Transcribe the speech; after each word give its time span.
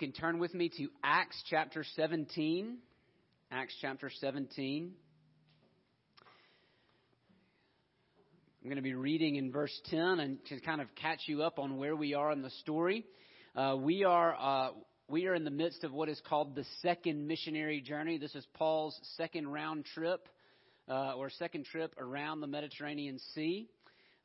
you 0.00 0.06
can 0.06 0.12
turn 0.12 0.38
with 0.38 0.54
me 0.54 0.68
to 0.68 0.86
Acts 1.02 1.42
chapter 1.50 1.84
17. 1.96 2.76
Acts 3.50 3.74
chapter 3.80 4.08
17. 4.20 4.92
I'm 8.62 8.68
going 8.68 8.76
to 8.76 8.82
be 8.82 8.94
reading 8.94 9.34
in 9.34 9.50
verse 9.50 9.76
10 9.86 10.20
and 10.20 10.38
to 10.50 10.60
kind 10.60 10.80
of 10.80 10.86
catch 10.94 11.22
you 11.26 11.42
up 11.42 11.58
on 11.58 11.78
where 11.78 11.96
we 11.96 12.14
are 12.14 12.30
in 12.30 12.42
the 12.42 12.50
story. 12.60 13.06
Uh, 13.56 13.74
we 13.76 14.04
are 14.04 14.36
uh, 14.38 14.70
we 15.08 15.26
are 15.26 15.34
in 15.34 15.42
the 15.42 15.50
midst 15.50 15.82
of 15.82 15.92
what 15.92 16.08
is 16.08 16.22
called 16.28 16.54
the 16.54 16.64
second 16.80 17.26
missionary 17.26 17.80
journey. 17.80 18.18
This 18.18 18.36
is 18.36 18.46
Paul's 18.54 18.96
second 19.16 19.48
round 19.48 19.84
trip 19.84 20.28
uh, 20.88 21.14
or 21.16 21.28
second 21.28 21.64
trip 21.64 21.92
around 21.98 22.40
the 22.40 22.46
Mediterranean 22.46 23.18
Sea. 23.34 23.68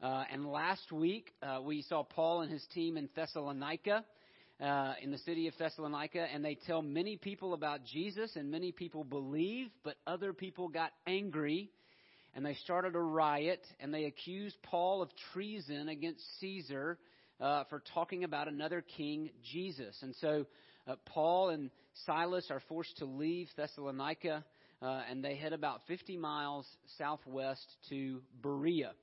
Uh, 0.04 0.24
and 0.32 0.46
last 0.46 0.92
week 0.92 1.34
uh, 1.42 1.62
we 1.64 1.82
saw 1.82 2.04
Paul 2.04 2.42
and 2.42 2.52
his 2.52 2.64
team 2.76 2.96
in 2.96 3.10
Thessalonica 3.16 4.06
uh, 4.64 4.94
in 5.02 5.12
the 5.12 5.18
city 5.20 5.48
of 5.48 5.54
Thessalonica, 5.58 6.26
and 6.34 6.44
they 6.44 6.56
tell 6.56 6.82
many 6.82 7.18
people 7.18 7.54
about 7.54 7.84
Jesus, 7.84 8.32
and 8.38 8.50
many 8.50 8.72
people 8.72 9.04
believe, 9.04 9.68
but 9.84 9.98
other 10.08 10.32
people 10.32 10.70
got 10.70 10.92
angry, 11.06 11.70
and 12.34 12.46
they 12.46 12.54
started 12.64 12.96
a 12.96 13.00
riot, 13.00 13.62
and 13.82 13.94
they 13.94 14.06
accused 14.06 14.56
Paul 14.64 15.02
of 15.02 15.10
treason 15.34 15.90
against 15.90 16.22
Caesar 16.40 16.98
uh, 17.42 17.66
for 17.66 17.84
talking 17.94 18.24
about 18.24 18.48
another 18.48 18.82
king, 18.96 19.32
Jesus. 19.52 19.98
And 20.02 20.16
so 20.22 20.46
uh, 20.88 20.96
Paul 21.08 21.50
and 21.50 21.70
Silas 22.06 22.48
are 22.50 22.62
forced 22.70 22.98
to 23.00 23.06
leave 23.06 23.50
Thessalonica, 23.58 24.46
uh, 24.82 25.02
and 25.10 25.22
they 25.22 25.36
head 25.36 25.52
about 25.52 25.82
50 25.88 26.16
miles 26.16 26.66
southwest 26.98 27.70
to 27.90 28.22
Berea. 28.42 28.94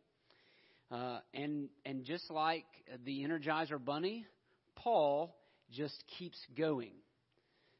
Uh, 0.91 1.21
and 1.35 1.69
and 1.85 2.05
just 2.05 2.31
like 2.31 2.65
the 3.05 3.21
Energizer 3.21 3.83
Bunny, 3.83 4.27
Paul 4.75 5.37
just 5.73 6.03
keeps 6.19 6.39
going. 6.57 6.93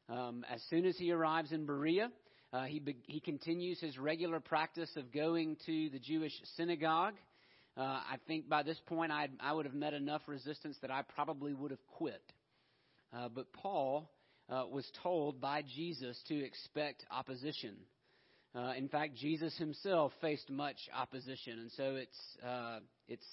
Um, 0.09 0.45
as 0.53 0.61
soon 0.69 0.85
as 0.85 0.97
he 0.97 1.11
arrives 1.11 1.51
in 1.51 1.65
Berea, 1.65 2.11
uh, 2.53 2.63
he, 2.63 2.79
be- 2.79 2.97
he 3.03 3.19
continues 3.19 3.79
his 3.79 3.97
regular 3.97 4.39
practice 4.39 4.89
of 4.97 5.11
going 5.13 5.57
to 5.65 5.89
the 5.89 5.99
Jewish 5.99 6.33
synagogue. 6.57 7.13
Uh, 7.77 7.81
I 7.81 8.17
think 8.27 8.49
by 8.49 8.63
this 8.63 8.77
point 8.87 9.11
I'd, 9.11 9.31
I 9.39 9.53
would 9.53 9.65
have 9.65 9.73
met 9.73 9.93
enough 9.93 10.21
resistance 10.27 10.75
that 10.81 10.91
I 10.91 11.03
probably 11.15 11.53
would 11.53 11.71
have 11.71 11.85
quit. 11.87 12.21
Uh, 13.13 13.29
but 13.29 13.53
Paul 13.53 14.11
uh, 14.49 14.65
was 14.69 14.85
told 15.01 15.39
by 15.39 15.61
Jesus 15.61 16.21
to 16.27 16.43
expect 16.43 17.05
opposition. 17.09 17.75
Uh, 18.53 18.73
in 18.77 18.89
fact, 18.89 19.15
Jesus 19.15 19.57
himself 19.57 20.11
faced 20.19 20.49
much 20.49 20.77
opposition, 20.93 21.59
and 21.59 21.71
so 21.71 21.95
it's 21.95 22.17
uh, 22.45 22.79
it's 23.07 23.25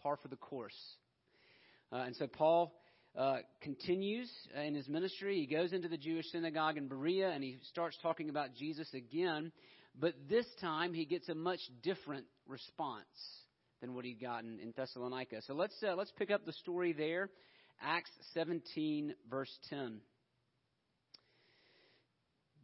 par 0.00 0.16
for 0.22 0.28
the 0.28 0.36
course. 0.36 0.78
and 1.90 2.14
so 2.14 2.28
Paul 2.28 2.72
uh, 3.16 3.38
continues 3.60 4.30
in 4.54 4.74
his 4.74 4.88
ministry. 4.88 5.38
He 5.40 5.46
goes 5.46 5.72
into 5.72 5.88
the 5.88 5.96
Jewish 5.96 6.26
synagogue 6.30 6.76
in 6.76 6.88
Berea 6.88 7.30
and 7.30 7.42
he 7.42 7.58
starts 7.70 7.96
talking 8.02 8.30
about 8.30 8.54
Jesus 8.54 8.88
again. 8.94 9.52
But 9.98 10.14
this 10.28 10.46
time 10.60 10.94
he 10.94 11.04
gets 11.04 11.28
a 11.28 11.34
much 11.34 11.60
different 11.82 12.26
response 12.46 13.04
than 13.80 13.94
what 13.94 14.04
he'd 14.04 14.20
gotten 14.20 14.60
in 14.60 14.72
Thessalonica. 14.76 15.42
So 15.42 15.54
let's 15.54 15.74
uh, 15.82 15.96
let's 15.96 16.12
pick 16.18 16.30
up 16.30 16.46
the 16.46 16.52
story 16.52 16.92
there, 16.92 17.30
Acts 17.82 18.10
17 18.34 19.14
verse 19.28 19.58
10. 19.70 20.00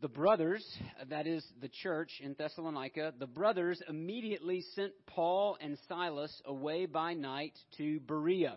The 0.02 0.08
brothers, 0.08 0.64
that 1.08 1.26
is 1.26 1.44
the 1.60 1.70
church 1.82 2.10
in 2.22 2.36
Thessalonica, 2.38 3.14
the 3.18 3.26
brothers 3.26 3.80
immediately 3.88 4.62
sent 4.74 4.92
Paul 5.06 5.56
and 5.58 5.78
Silas 5.88 6.42
away 6.44 6.84
by 6.84 7.14
night 7.14 7.58
to 7.78 7.98
Berea 8.00 8.56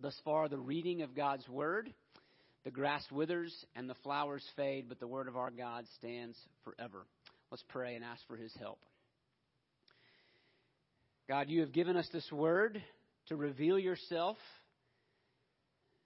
Thus 0.00 0.18
far, 0.24 0.48
the 0.48 0.58
reading 0.58 1.02
of 1.02 1.14
God's 1.14 1.48
Word. 1.48 1.92
The 2.64 2.70
grass 2.70 3.04
withers 3.12 3.54
and 3.76 3.90
the 3.90 3.94
flowers 4.02 4.42
fade, 4.56 4.86
but 4.88 4.98
the 4.98 5.06
Word 5.06 5.28
of 5.28 5.36
our 5.36 5.50
God 5.50 5.84
stands 5.98 6.36
forever. 6.64 7.04
Let's 7.50 7.64
pray 7.68 7.94
and 7.94 8.02
ask 8.02 8.26
for 8.26 8.36
His 8.36 8.52
help. 8.58 8.78
God, 11.28 11.50
you 11.50 11.60
have 11.60 11.72
given 11.72 11.96
us 11.96 12.08
this 12.12 12.30
Word 12.32 12.82
to 13.28 13.36
reveal 13.36 13.78
yourself, 13.78 14.38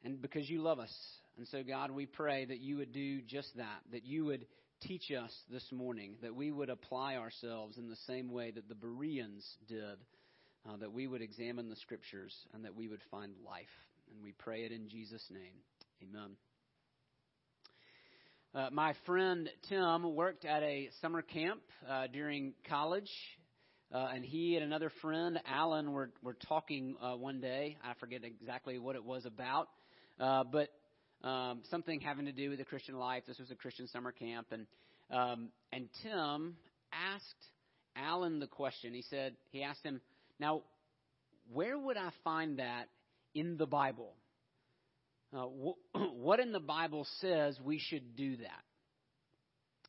and 0.05 0.20
because 0.20 0.50
you 0.50 0.62
love 0.62 0.81
us. 0.81 0.93
And 1.37 1.47
so, 1.49 1.62
God, 1.62 1.93
we 1.93 2.06
pray 2.06 2.44
that 2.44 2.59
you 2.59 2.78
would 2.78 2.93
do 2.93 3.20
just 3.22 3.56
that, 3.56 3.81
that 3.93 4.05
you 4.05 4.25
would 4.25 4.44
teach 4.82 5.12
us 5.12 5.32
this 5.50 5.65
morning, 5.70 6.16
that 6.22 6.34
we 6.34 6.50
would 6.50 6.70
apply 6.70 7.16
ourselves 7.16 7.78
in 7.78 7.88
the 7.88 7.97
same 8.09 8.32
way 8.32 8.50
that 8.50 8.69
the 8.69 8.75
Bereans 8.75 9.44
did 9.69 9.99
uh, 10.66 10.76
that 10.76 10.92
we 10.92 11.06
would 11.06 11.22
examine 11.22 11.69
the 11.69 11.76
scriptures 11.76 12.34
and 12.54 12.64
that 12.64 12.74
we 12.74 12.88
would 12.88 13.02
find 13.10 13.32
life. 13.44 13.66
And 14.12 14.22
we 14.22 14.32
pray 14.32 14.64
it 14.64 14.72
in 14.72 14.88
Jesus' 14.88 15.24
name. 15.30 15.52
Amen. 16.02 16.36
Uh, 18.54 18.70
my 18.72 18.94
friend 19.04 19.50
Tim 19.69 20.14
worked 20.14 20.44
at 20.44 20.62
a 20.62 20.88
summer 21.02 21.20
camp 21.20 21.60
uh, 21.88 22.06
during 22.06 22.54
college, 22.69 23.10
uh, 23.94 24.08
and 24.14 24.24
he 24.24 24.56
and 24.56 24.64
another 24.64 24.91
friend, 25.02 25.38
Alan, 25.46 25.92
were, 25.92 26.10
were 26.22 26.36
talking 26.48 26.96
uh, 27.02 27.14
one 27.14 27.40
day. 27.40 27.76
I 27.84 27.92
forget 28.00 28.22
exactly 28.25 28.78
what 28.78 28.96
it 28.96 29.04
was 29.04 29.26
about, 29.26 29.69
uh, 30.19 30.44
but 30.44 30.70
um, 31.22 31.60
something 31.70 32.00
having 32.00 32.25
to 32.25 32.32
do 32.32 32.48
with 32.48 32.58
the 32.58 32.64
Christian 32.64 32.96
life. 32.96 33.25
This 33.26 33.38
was 33.38 33.50
a 33.50 33.54
Christian 33.54 33.86
summer 33.88 34.12
camp, 34.12 34.46
and 34.50 34.66
um, 35.10 35.50
and 35.72 35.88
Tim 36.02 36.56
asked 36.92 37.46
Alan 37.96 38.40
the 38.40 38.46
question. 38.46 38.94
He 38.94 39.02
said 39.10 39.34
he 39.50 39.62
asked 39.62 39.82
him, 39.82 40.00
now, 40.41 40.62
where 41.53 41.78
would 41.78 41.97
I 41.97 42.10
find 42.25 42.59
that 42.59 42.88
in 43.34 43.56
the 43.56 43.66
Bible? 43.66 44.15
Uh, 45.32 45.47
wh- 45.47 45.99
what 46.15 46.41
in 46.41 46.53
the 46.53 46.60
Bible 46.60 47.06
says 47.21 47.59
we 47.62 47.78
should 47.78 48.16
do 48.16 48.37
that? 48.38 48.62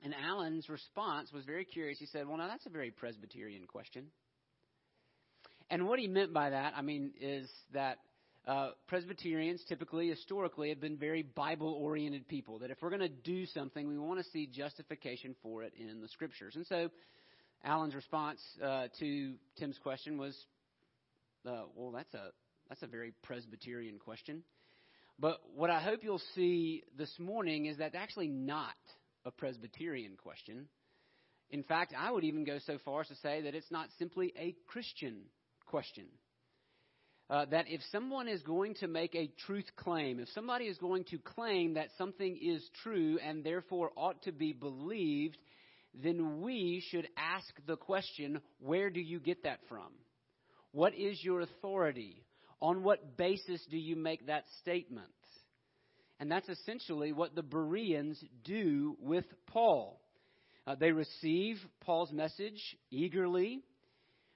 And 0.02 0.14
Alan's 0.14 0.70
response 0.70 1.32
was 1.34 1.44
very 1.46 1.66
curious. 1.66 2.00
He 2.00 2.06
said, 2.06 2.28
Well, 2.28 2.38
now 2.38 2.48
that's 2.48 2.66
a 2.66 2.70
very 2.70 2.92
Presbyterian 2.92 3.66
question. 3.68 4.06
And 5.70 5.88
what 5.88 6.00
he 6.00 6.08
meant 6.08 6.34
by 6.34 6.50
that, 6.52 6.74
I 6.76 6.81
mean, 6.81 7.12
is 7.20 7.50
that 7.74 7.98
uh, 8.48 8.72
Presbyterians 8.88 9.62
typically, 9.68 10.10
historically, 10.10 10.70
have 10.70 10.80
been 10.80 10.98
very 10.98 11.22
Bible 11.22 11.74
oriented 11.74 12.28
people. 12.28 12.60
That 12.60 12.72
if 12.72 12.78
we're 12.81 12.90
going 12.90 13.02
to 13.02 13.10
do 13.10 13.46
something, 13.46 13.88
we 13.88 13.98
want 13.98 14.20
to 14.20 14.31
see 14.31 14.48
justification 14.48 15.36
for 15.44 15.64
it 15.64 15.74
in 15.78 16.02
the 16.02 16.08
Scriptures. 16.08 16.56
And 16.56 16.66
so 16.66 16.90
Alan's 17.64 17.96
response 17.96 18.40
uh, 18.64 18.88
to 19.00 19.34
Tim's 19.58 19.78
question 19.80 20.18
was, 20.18 20.36
uh, 21.45 21.63
"Well, 21.75 21.92
that's 21.92 22.13
a 22.13 22.31
that's 22.68 22.84
a 22.84 22.88
very 22.88 23.13
Presbyterian 23.24 24.00
question." 24.00 24.44
But 25.19 25.39
what 25.54 25.69
I 25.69 25.81
hope 25.81 26.04
you'll 26.04 26.22
see 26.34 26.84
this 26.98 27.12
morning 27.19 27.66
is 27.66 27.78
that 27.78 27.94
actually 27.95 28.30
not 28.30 28.75
a 29.25 29.31
Presbyterian 29.31 30.16
question. 30.16 30.68
In 31.50 31.63
fact, 31.63 31.94
I 31.98 32.12
would 32.12 32.24
even 32.24 32.45
go 32.45 32.60
so 32.66 32.78
far 32.86 33.01
as 33.01 33.07
to 33.07 33.16
say 33.16 33.42
that 33.42 33.56
it's 33.56 33.72
not 33.72 33.89
simply 33.98 34.31
a 34.38 34.56
Christian 34.68 35.24
question. 35.66 36.06
Uh, 37.30 37.45
that 37.45 37.66
if 37.68 37.81
someone 37.92 38.28
is 38.28 38.42
going 38.42 38.74
to 38.75 38.88
make 38.88 39.13
a 39.13 39.31
truth 39.45 39.69
claim, 39.75 40.19
if 40.19 40.30
somebody 40.30 40.66
is 40.66 40.78
going 40.78 41.04
to 41.04 41.19
claim 41.19 41.75
that 41.75 41.89
something 41.98 42.39
is 42.42 42.68
true 42.81 43.19
and 43.24 43.44
therefore 43.44 43.92
ought 43.95 44.22
to 44.24 44.31
be 44.31 44.51
believed, 44.51 45.38
then 45.94 46.41
we 46.41 46.83
should 46.89 47.07
ask 47.18 47.47
the 47.65 47.75
question 47.75 48.41
where 48.59 48.89
do 48.89 49.00
you 49.00 49.19
get 49.19 49.44
that 49.44 49.59
from? 49.68 49.91
What 50.71 50.94
is 50.94 51.24
your 51.24 51.41
authority? 51.41 52.24
On 52.62 52.83
what 52.83 53.18
basis 53.18 53.65
do 53.71 53.77
you 53.77 53.95
make 53.95 54.27
that 54.27 54.44
statement? 54.62 55.07
And 56.19 56.30
that's 56.30 56.50
essentially 56.50 57.13
what 57.13 57.36
the 57.36 57.44
Bereans 57.44 58.21
do 58.44 58.97
with 59.00 59.25
Paul. 59.47 60.01
Uh, 60.68 60.75
they 60.75 60.91
receive 60.91 61.57
Paul's 61.81 62.12
message 62.12 62.62
eagerly, 62.91 63.62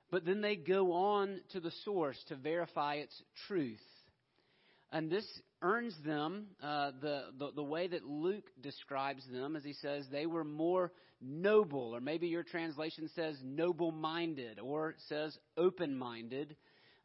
but 0.10 0.26
then 0.26 0.42
they 0.42 0.56
go 0.56 0.94
on 0.94 1.42
to 1.52 1.60
the 1.60 1.74
source 1.84 2.18
to 2.30 2.36
verify 2.36 2.96
its 2.96 3.22
truth. 3.48 3.82
And 4.94 5.10
this 5.10 5.26
earns 5.64 5.96
them 6.06 6.46
uh, 6.62 6.92
the, 7.02 7.24
the, 7.40 7.50
the 7.56 7.64
way 7.64 7.88
that 7.88 8.06
Luke 8.06 8.46
describes 8.62 9.24
them, 9.32 9.56
as 9.56 9.64
he 9.64 9.74
says, 9.74 10.06
they 10.12 10.28
were 10.28 10.44
more 10.44 10.92
noble, 11.20 11.96
or 11.96 12.00
maybe 12.00 12.28
your 12.28 12.44
translation 12.44 13.10
says 13.16 13.36
noble 13.44 13.92
minded, 13.92 14.60
or 14.60 14.94
says 15.10 15.36
open 15.58 15.98
minded, 15.98 16.56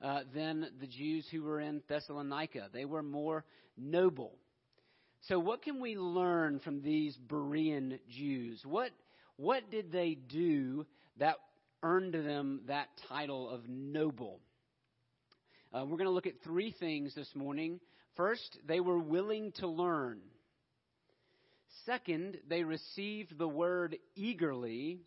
uh, 0.02 0.20
than 0.34 0.66
the 0.80 0.86
Jews 0.86 1.26
who 1.32 1.42
were 1.42 1.60
in 1.60 1.82
Thessalonica. 1.88 2.68
They 2.74 2.84
were 2.84 3.02
more 3.02 3.46
noble. 3.78 4.34
So, 5.22 5.38
what 5.38 5.62
can 5.62 5.80
we 5.80 5.96
learn 5.96 6.60
from 6.60 6.82
these 6.82 7.16
Berean 7.26 7.98
Jews? 8.10 8.60
What, 8.66 8.90
what 9.36 9.70
did 9.70 9.90
they 9.90 10.14
do 10.14 10.84
that 11.16 11.36
earned 11.82 12.12
them 12.12 12.60
that 12.66 12.88
title 13.08 13.48
of 13.48 13.66
noble? 13.66 14.40
Uh, 15.70 15.84
we're 15.84 15.98
going 15.98 16.04
to 16.04 16.10
look 16.10 16.26
at 16.26 16.42
three 16.42 16.74
things 16.80 17.14
this 17.14 17.28
morning. 17.34 17.78
First, 18.16 18.58
they 18.66 18.80
were 18.80 18.98
willing 18.98 19.52
to 19.56 19.68
learn. 19.68 20.20
Second, 21.84 22.38
they 22.48 22.64
received 22.64 23.36
the 23.36 23.48
word 23.48 23.96
eagerly. 24.16 25.00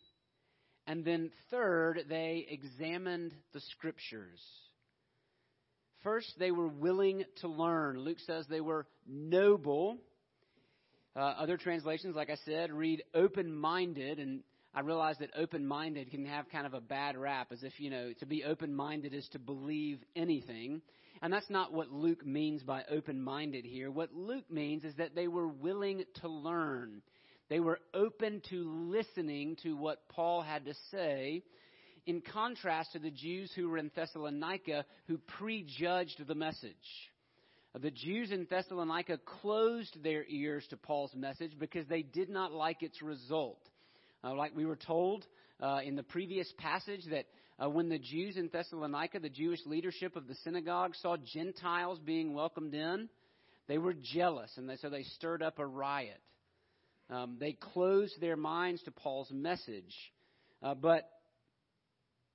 And 0.86 1.04
then 1.04 1.31
third, 1.50 2.06
they 2.10 2.46
examined 2.48 3.34
the 3.54 3.62
scriptures. 3.72 4.40
First, 6.04 6.31
they 6.38 6.52
were 6.52 6.68
willing 6.68 7.24
to 7.42 7.48
learn. 7.48 7.98
Luke 8.00 8.19
says 8.28 8.46
they 8.48 8.62
were 8.62 8.86
noble. 9.08 9.98
Uh, 11.16 11.22
other 11.22 11.58
translations, 11.58 12.16
like 12.16 12.30
I 12.30 12.38
said, 12.46 12.72
read 12.72 13.02
open 13.16 13.52
minded. 13.52 14.19
And 14.19 14.42
I 14.73 14.79
realize 14.81 15.18
that 15.19 15.31
open 15.38 15.68
minded 15.68 16.12
can 16.12 16.25
have 16.25 16.50
kind 16.50 16.65
of 16.65 16.73
a 16.73 16.79
bad 16.79 17.18
rap, 17.18 17.51
as 17.51 17.62
if, 17.63 17.73
you 17.77 17.89
know, 17.89 18.13
to 18.19 18.25
be 18.25 18.45
open 18.45 18.73
minded 18.73 19.13
is 19.13 19.27
to 19.33 19.39
believe 19.39 20.00
anything. 20.15 20.81
And 21.21 21.31
that's 21.31 21.50
not 21.50 21.73
what 21.73 21.91
Luke 21.91 22.25
means 22.25 22.63
by 22.63 22.83
open 22.89 23.21
minded 23.21 23.65
here. 23.65 23.91
What 23.91 24.13
Luke 24.13 24.50
means 24.50 24.85
is 24.85 24.95
that 24.95 25.13
they 25.13 25.27
were 25.27 25.47
willing 25.47 26.03
to 26.21 26.29
learn. 26.29 27.01
They 27.50 27.59
were 27.59 27.79
open 27.94 28.41
to 28.50 28.63
listening 28.89 29.57
to 29.63 29.75
what 29.75 30.07
Paul 30.07 30.41
had 30.41 30.63
to 30.65 30.74
say 30.89 31.44
in 32.06 32.21
contrast 32.21 32.94
to 32.94 33.00
the 33.00 33.12
Jews 33.12 33.51
who 33.56 33.69
were 33.69 33.77
in 33.77 33.91
Thessalonica 33.94 34.85
who 35.07 35.17
prejudged 35.17 36.25
the 36.25 36.33
message. 36.33 36.74
The 37.79 37.91
Jews 37.91 38.31
in 38.31 38.47
Thessalonica 38.50 39.19
closed 39.41 40.01
their 40.03 40.25
ears 40.27 40.65
to 40.69 40.77
Paul's 40.77 41.13
message 41.13 41.51
because 41.59 41.88
they 41.88 42.01
did 42.01 42.29
not 42.29 42.51
like 42.51 42.83
its 42.83 43.01
result. 43.01 43.59
Uh, 44.23 44.35
like 44.35 44.56
we 44.56 44.65
were 44.65 44.75
told 44.75 45.25
uh, 45.62 45.79
in 45.83 45.95
the 45.95 46.03
previous 46.03 46.51
passage, 46.57 47.01
that 47.09 47.25
uh, 47.62 47.69
when 47.69 47.89
the 47.89 48.00
Jews 48.00 48.38
in 48.38 48.50
Thessalonica, 48.51 49.19
the 49.19 49.29
Jewish 49.29 49.59
leadership 49.65 50.15
of 50.15 50.27
the 50.27 50.35
synagogue, 50.44 50.94
saw 51.01 51.18
Gentiles 51.18 52.00
being 52.03 52.33
welcomed 52.33 52.73
in, 52.73 53.09
they 53.68 53.77
were 53.77 53.94
jealous, 53.94 54.51
and 54.57 54.69
they, 54.69 54.77
so 54.77 54.89
they 54.89 55.03
stirred 55.03 55.41
up 55.41 55.59
a 55.59 55.65
riot. 55.65 56.21
Um, 57.09 57.38
they 57.39 57.53
closed 57.53 58.19
their 58.19 58.38
minds 58.38 58.81
to 58.83 58.91
Paul's 58.91 59.31
message. 59.31 59.95
Uh, 60.63 60.75
but 60.75 61.09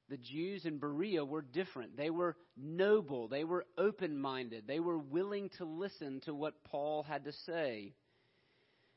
the 0.08 0.16
Jews 0.16 0.64
in 0.64 0.78
Berea 0.78 1.24
were 1.24 1.42
different. 1.42 1.96
They 1.96 2.10
were 2.10 2.36
noble. 2.56 3.28
They 3.28 3.44
were 3.44 3.64
open 3.76 4.18
minded. 4.18 4.64
They 4.66 4.80
were 4.80 4.98
willing 4.98 5.50
to 5.58 5.64
listen 5.64 6.20
to 6.26 6.34
what 6.34 6.62
Paul 6.64 7.02
had 7.02 7.24
to 7.24 7.32
say. 7.46 7.94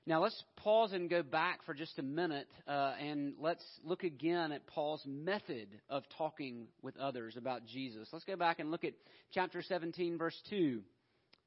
Now, 0.10 0.24
let's 0.24 0.44
pause 0.56 0.92
and 0.92 1.08
go 1.08 1.22
back 1.22 1.64
for 1.68 1.76
just 1.76 2.00
a 2.00 2.02
minute 2.02 2.48
uh, 2.68 2.96
and 3.00 3.36
let's 3.40 3.64
look 3.84 4.04
again 4.04 4.52
at 4.52 4.66
Paul's 4.66 5.04
method 5.06 5.68
of 5.88 6.02
talking 6.18 6.66
with 6.82 6.98
others 6.98 7.38
about 7.38 7.68
Jesus. 7.68 8.08
Let's 8.12 8.26
go 8.26 8.36
back 8.36 8.58
and 8.58 8.72
look 8.72 8.84
at 8.84 8.94
chapter 9.32 9.62
17, 9.62 10.18
verse 10.18 10.36
2. 10.50 10.82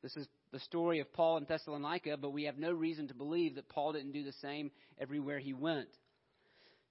This 0.00 0.16
is 0.16 0.28
the 0.52 0.60
story 0.60 1.00
of 1.00 1.12
Paul 1.12 1.38
in 1.38 1.44
Thessalonica, 1.44 2.16
but 2.18 2.30
we 2.30 2.44
have 2.44 2.56
no 2.56 2.70
reason 2.70 3.08
to 3.08 3.14
believe 3.14 3.56
that 3.56 3.68
Paul 3.68 3.94
didn't 3.94 4.12
do 4.12 4.22
the 4.22 4.32
same 4.40 4.70
everywhere 4.96 5.40
he 5.40 5.54
went. 5.54 5.88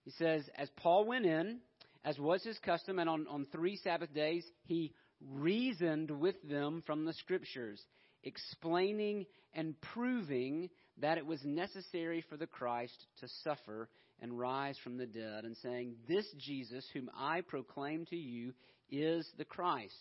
He 0.03 0.11
says, 0.11 0.43
As 0.57 0.67
Paul 0.75 1.05
went 1.05 1.25
in, 1.25 1.59
as 2.03 2.19
was 2.19 2.43
his 2.43 2.59
custom, 2.59 2.99
and 2.99 3.09
on, 3.09 3.27
on 3.29 3.47
three 3.49 3.77
Sabbath 3.77 4.13
days, 4.13 4.43
he 4.65 4.91
reasoned 5.25 6.11
with 6.11 6.35
them 6.49 6.83
from 6.85 7.05
the 7.05 7.13
Scriptures, 7.13 7.81
explaining 8.25 9.25
and 9.53 9.79
proving 9.79 10.69
that 10.99 11.17
it 11.17 11.25
was 11.25 11.43
necessary 11.43 12.23
for 12.29 12.37
the 12.37 12.47
Christ 12.47 13.05
to 13.19 13.27
suffer 13.43 13.89
and 14.21 14.37
rise 14.37 14.77
from 14.83 14.97
the 14.97 15.07
dead, 15.07 15.45
and 15.45 15.57
saying, 15.57 15.95
This 16.07 16.25
Jesus, 16.37 16.85
whom 16.93 17.09
I 17.17 17.41
proclaim 17.41 18.05
to 18.11 18.15
you, 18.15 18.53
is 18.89 19.27
the 19.37 19.45
Christ. 19.45 19.95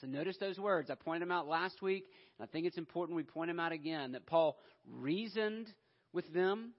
So 0.00 0.06
notice 0.06 0.36
those 0.38 0.58
words. 0.58 0.90
I 0.90 0.94
pointed 0.94 1.22
them 1.22 1.32
out 1.32 1.48
last 1.48 1.82
week, 1.82 2.04
and 2.38 2.48
I 2.48 2.50
think 2.50 2.66
it's 2.66 2.78
important 2.78 3.16
we 3.16 3.22
point 3.22 3.48
them 3.48 3.60
out 3.60 3.72
again 3.72 4.12
that 4.12 4.26
Paul 4.26 4.56
reasoned 4.88 5.66
with 6.12 6.32
them, 6.32 6.72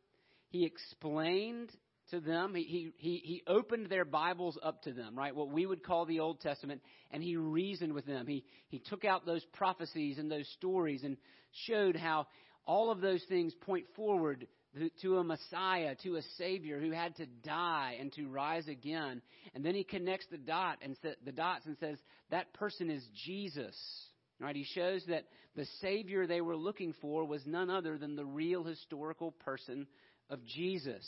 he 0.50 0.66
explained 0.66 1.72
to 2.12 2.20
them. 2.20 2.54
He, 2.56 2.92
he, 2.98 3.22
he 3.24 3.44
opened 3.48 3.90
their 3.90 4.06
Bibles 4.06 4.58
up 4.64 4.84
to 4.84 4.94
them, 4.94 5.18
right? 5.18 5.36
What 5.36 5.50
we 5.50 5.66
would 5.66 5.84
call 5.84 6.06
the 6.06 6.20
Old 6.20 6.40
Testament, 6.40 6.82
and 7.12 7.24
he 7.24 7.36
reasoned 7.36 7.94
with 7.94 8.06
them. 8.06 8.28
He, 8.28 8.46
he 8.68 8.80
took 8.80 9.04
out 9.04 9.26
those 9.26 9.44
prophecies 9.54 10.18
and 10.18 10.32
those 10.32 10.48
stories 10.58 11.04
and 11.04 11.18
showed 11.68 11.96
how 11.96 12.28
all 12.66 12.92
of 12.92 13.02
those 13.02 13.24
things 13.30 13.54
point 13.62 13.86
forward 13.96 14.48
to 15.02 15.18
a 15.18 15.24
Messiah, 15.24 15.96
to 16.04 16.18
a 16.18 16.22
Savior 16.38 16.80
who 16.80 16.92
had 16.92 17.16
to 17.16 17.26
die 17.26 17.98
and 18.00 18.12
to 18.14 18.28
rise 18.28 18.68
again. 18.68 19.22
And 19.54 19.64
then 19.64 19.76
he 19.76 19.84
connects 19.84 20.26
the 20.30 20.38
dot 20.38 20.80
and 20.82 20.98
the 21.24 21.32
dots 21.32 21.66
and 21.66 21.78
says 21.80 21.98
that 22.30 22.54
person 22.54 22.90
is 22.90 23.06
Jesus. 23.26 23.76
Right? 24.40 24.56
He 24.56 24.66
shows 24.66 25.02
that 25.08 25.26
the 25.56 25.66
Savior 25.80 26.28
they 26.28 26.42
were 26.42 26.58
looking 26.58 26.94
for 27.02 27.24
was 27.24 27.42
none 27.46 27.70
other 27.70 27.98
than 27.98 28.16
the 28.16 28.26
real 28.26 28.64
historical 28.64 29.32
person 29.32 29.88
of 30.30 30.46
Jesus. 30.46 31.08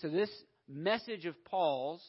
So, 0.00 0.08
this 0.08 0.30
message 0.68 1.26
of 1.26 1.34
Paul's, 1.44 2.02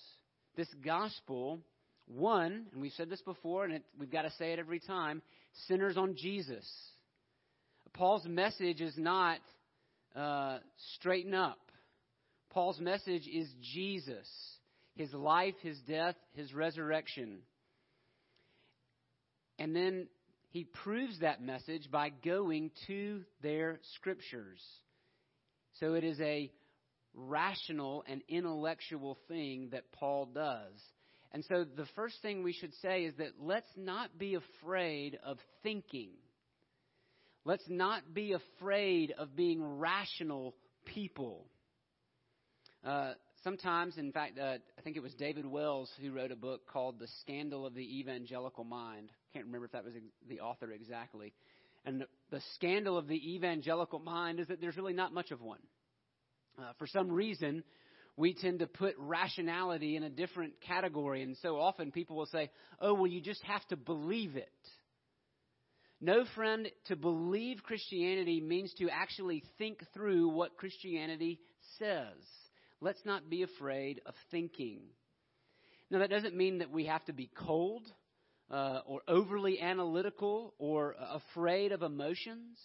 this 0.56 0.72
gospel, 0.86 1.60
one, 2.06 2.68
and 2.72 2.82
we've 2.82 2.92
said 2.94 3.10
this 3.10 3.22
before, 3.24 3.66
and 3.66 3.74
it, 3.74 3.84
we've 3.98 4.12
got 4.12 4.24
to 4.24 4.32
say 4.38 4.54
it 4.54 4.60
every 4.60 4.80
time, 4.80 5.24
centers 5.68 5.98
on 5.98 6.16
Jesus. 6.16 6.66
Paul's 7.94 8.26
message 8.26 8.82
is 8.82 8.98
not 8.98 9.40
uh, 10.16 10.60
straighten 10.96 11.34
up. 11.34 11.60
Paul's 12.50 12.80
message 12.80 13.28
is 13.28 13.48
Jesus, 13.74 14.28
his 14.96 15.14
life, 15.14 15.56
his 15.62 15.78
death, 15.82 16.16
his 16.34 16.54
resurrection. 16.54 17.40
And 19.60 19.76
then 19.76 20.08
he 20.50 20.64
proves 20.64 21.20
that 21.20 21.42
message 21.42 21.92
by 21.92 22.10
going 22.10 22.72
to 22.88 23.22
their 23.42 23.80
scriptures. 23.96 24.62
So 25.80 25.94
it 25.94 26.04
is 26.04 26.20
a 26.20 26.52
rational 27.14 28.04
and 28.08 28.22
intellectual 28.28 29.18
thing 29.28 29.70
that 29.72 29.92
Paul 29.92 30.26
does. 30.34 30.74
And 31.32 31.46
so 31.46 31.64
the 31.64 31.86
first 31.96 32.16
thing 32.22 32.42
we 32.42 32.54
should 32.54 32.74
say 32.82 33.04
is 33.04 33.14
that 33.18 33.34
let's 33.40 33.70
not 33.78 34.18
be 34.18 34.36
afraid 34.36 35.20
of 35.24 35.38
thinking. 35.62 36.10
Let's 37.46 37.64
not 37.70 38.14
be 38.14 38.34
afraid 38.34 39.14
of 39.18 39.36
being 39.36 39.80
rational 39.80 40.56
people. 40.86 41.46
Uh, 42.86 43.14
sometimes, 43.44 43.98
in 43.98 44.12
fact, 44.12 44.38
uh, 44.38 44.58
I 44.78 44.82
think 44.84 44.98
it 44.98 45.04
was 45.04 45.14
David 45.14 45.46
Wells 45.46 45.90
who 46.02 46.12
wrote 46.12 46.32
a 46.32 46.36
book 46.36 46.68
called 46.68 47.00
The 47.00 47.08
Scandal 47.22 47.66
of 47.66 47.74
the 47.74 48.00
Evangelical 48.00 48.64
Mind. 48.64 49.10
I 49.12 49.34
can't 49.34 49.46
remember 49.46 49.66
if 49.66 49.72
that 49.72 49.84
was 49.84 49.94
the 50.28 50.42
author 50.42 50.72
exactly. 50.72 51.34
And 51.86 52.02
the, 52.02 52.08
the 52.30 52.42
scandal 52.56 52.98
of 52.98 53.08
the 53.08 53.36
evangelical 53.36 54.00
mind 54.00 54.40
is 54.40 54.48
that 54.48 54.60
there's 54.60 54.76
really 54.76 54.94
not 54.94 55.14
much 55.14 55.32
of 55.32 55.42
one. 55.42 55.60
Uh, 56.58 56.74
for 56.78 56.88
some 56.88 57.10
reason, 57.10 57.64
we 58.18 58.34
tend 58.34 58.60
to 58.60 58.68
put 58.68 58.96
rationality 58.98 59.96
in 59.96 60.04
a 60.04 60.10
different 60.10 60.54
category. 60.68 61.24
And 61.24 61.38
so 61.42 61.58
often 61.58 61.92
people 61.92 62.18
will 62.18 62.26
say, 62.26 62.50
oh, 62.82 62.94
well, 62.94 63.08
you 63.08 63.22
just 63.22 63.42
have 63.44 63.66
to 63.70 63.78
believe 63.78 64.36
it. 64.36 64.52
No, 66.02 66.24
friend, 66.34 66.70
to 66.86 66.96
believe 66.96 67.62
Christianity 67.64 68.40
means 68.40 68.74
to 68.76 68.90
actually 68.90 69.44
think 69.58 69.84
through 69.94 70.30
what 70.30 70.56
Christianity 70.56 71.40
says. 71.78 72.16
Let's 72.80 73.04
not 73.06 73.30
be 73.30 73.44
afraid 73.44 74.00
of 74.06 74.14
thinking. 74.32 74.80
Now, 75.92 76.00
that 76.00 76.10
doesn't 76.10 76.36
mean 76.36 76.60
that 76.60 76.72
we 76.72 76.86
have 76.86 77.04
to 77.06 77.14
be 77.14 77.30
cold 77.36 77.84
uh, 78.50 78.80
or 78.86 79.02
overly 79.10 79.60
analytical 79.60 80.54
or 80.58 80.96
afraid 81.00 81.74
of 81.74 81.82
emotions. 81.82 82.58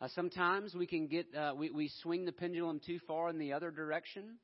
Uh, 0.00 0.08
sometimes 0.14 0.74
we 0.74 0.86
can 0.86 1.08
get 1.08 1.26
uh, 1.34 1.52
we, 1.56 1.70
we 1.70 1.90
swing 2.02 2.24
the 2.24 2.32
pendulum 2.32 2.80
too 2.84 2.98
far 3.08 3.28
in 3.28 3.38
the 3.38 3.52
other 3.52 3.70
direction. 3.70 4.36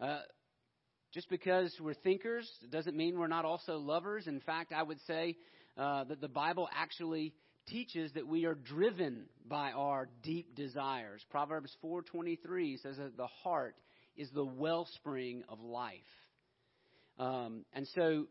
Uh, 0.00 0.20
just 1.12 1.28
because 1.28 1.74
we're 1.80 1.94
thinkers 1.94 2.48
doesn't 2.70 2.96
mean 2.96 3.18
we're 3.18 3.26
not 3.26 3.44
also 3.44 3.78
lovers. 3.78 4.28
In 4.28 4.40
fact, 4.40 4.72
I 4.72 4.82
would 4.82 5.00
say 5.06 5.36
uh, 5.76 6.04
that 6.04 6.20
the 6.20 6.28
Bible 6.28 6.68
actually 6.74 7.34
teaches 7.68 8.12
that 8.12 8.26
we 8.26 8.44
are 8.44 8.54
driven 8.54 9.26
by 9.46 9.72
our 9.72 10.08
deep 10.22 10.54
desires. 10.54 11.24
Proverbs 11.30 11.76
4:23 11.82 12.78
says 12.78 12.96
that 12.96 13.16
the 13.16 13.26
heart 13.26 13.76
is 14.16 14.30
the 14.30 14.44
wellspring 14.44 15.44
of 15.48 15.60
life. 15.60 16.00
Um, 17.18 17.64
and 17.72 17.86
so, 17.88 18.26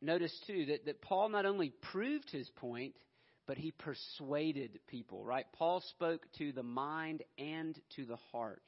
notice 0.00 0.38
too 0.46 0.66
that, 0.66 0.86
that 0.86 1.02
Paul 1.02 1.30
not 1.30 1.46
only 1.46 1.70
proved 1.92 2.30
his 2.30 2.48
point, 2.56 2.94
but 3.46 3.56
he 3.56 3.72
persuaded 3.72 4.80
people, 4.88 5.24
right? 5.24 5.46
Paul 5.52 5.80
spoke 5.90 6.26
to 6.38 6.52
the 6.52 6.62
mind 6.62 7.22
and 7.38 7.78
to 7.96 8.04
the 8.04 8.18
heart. 8.32 8.62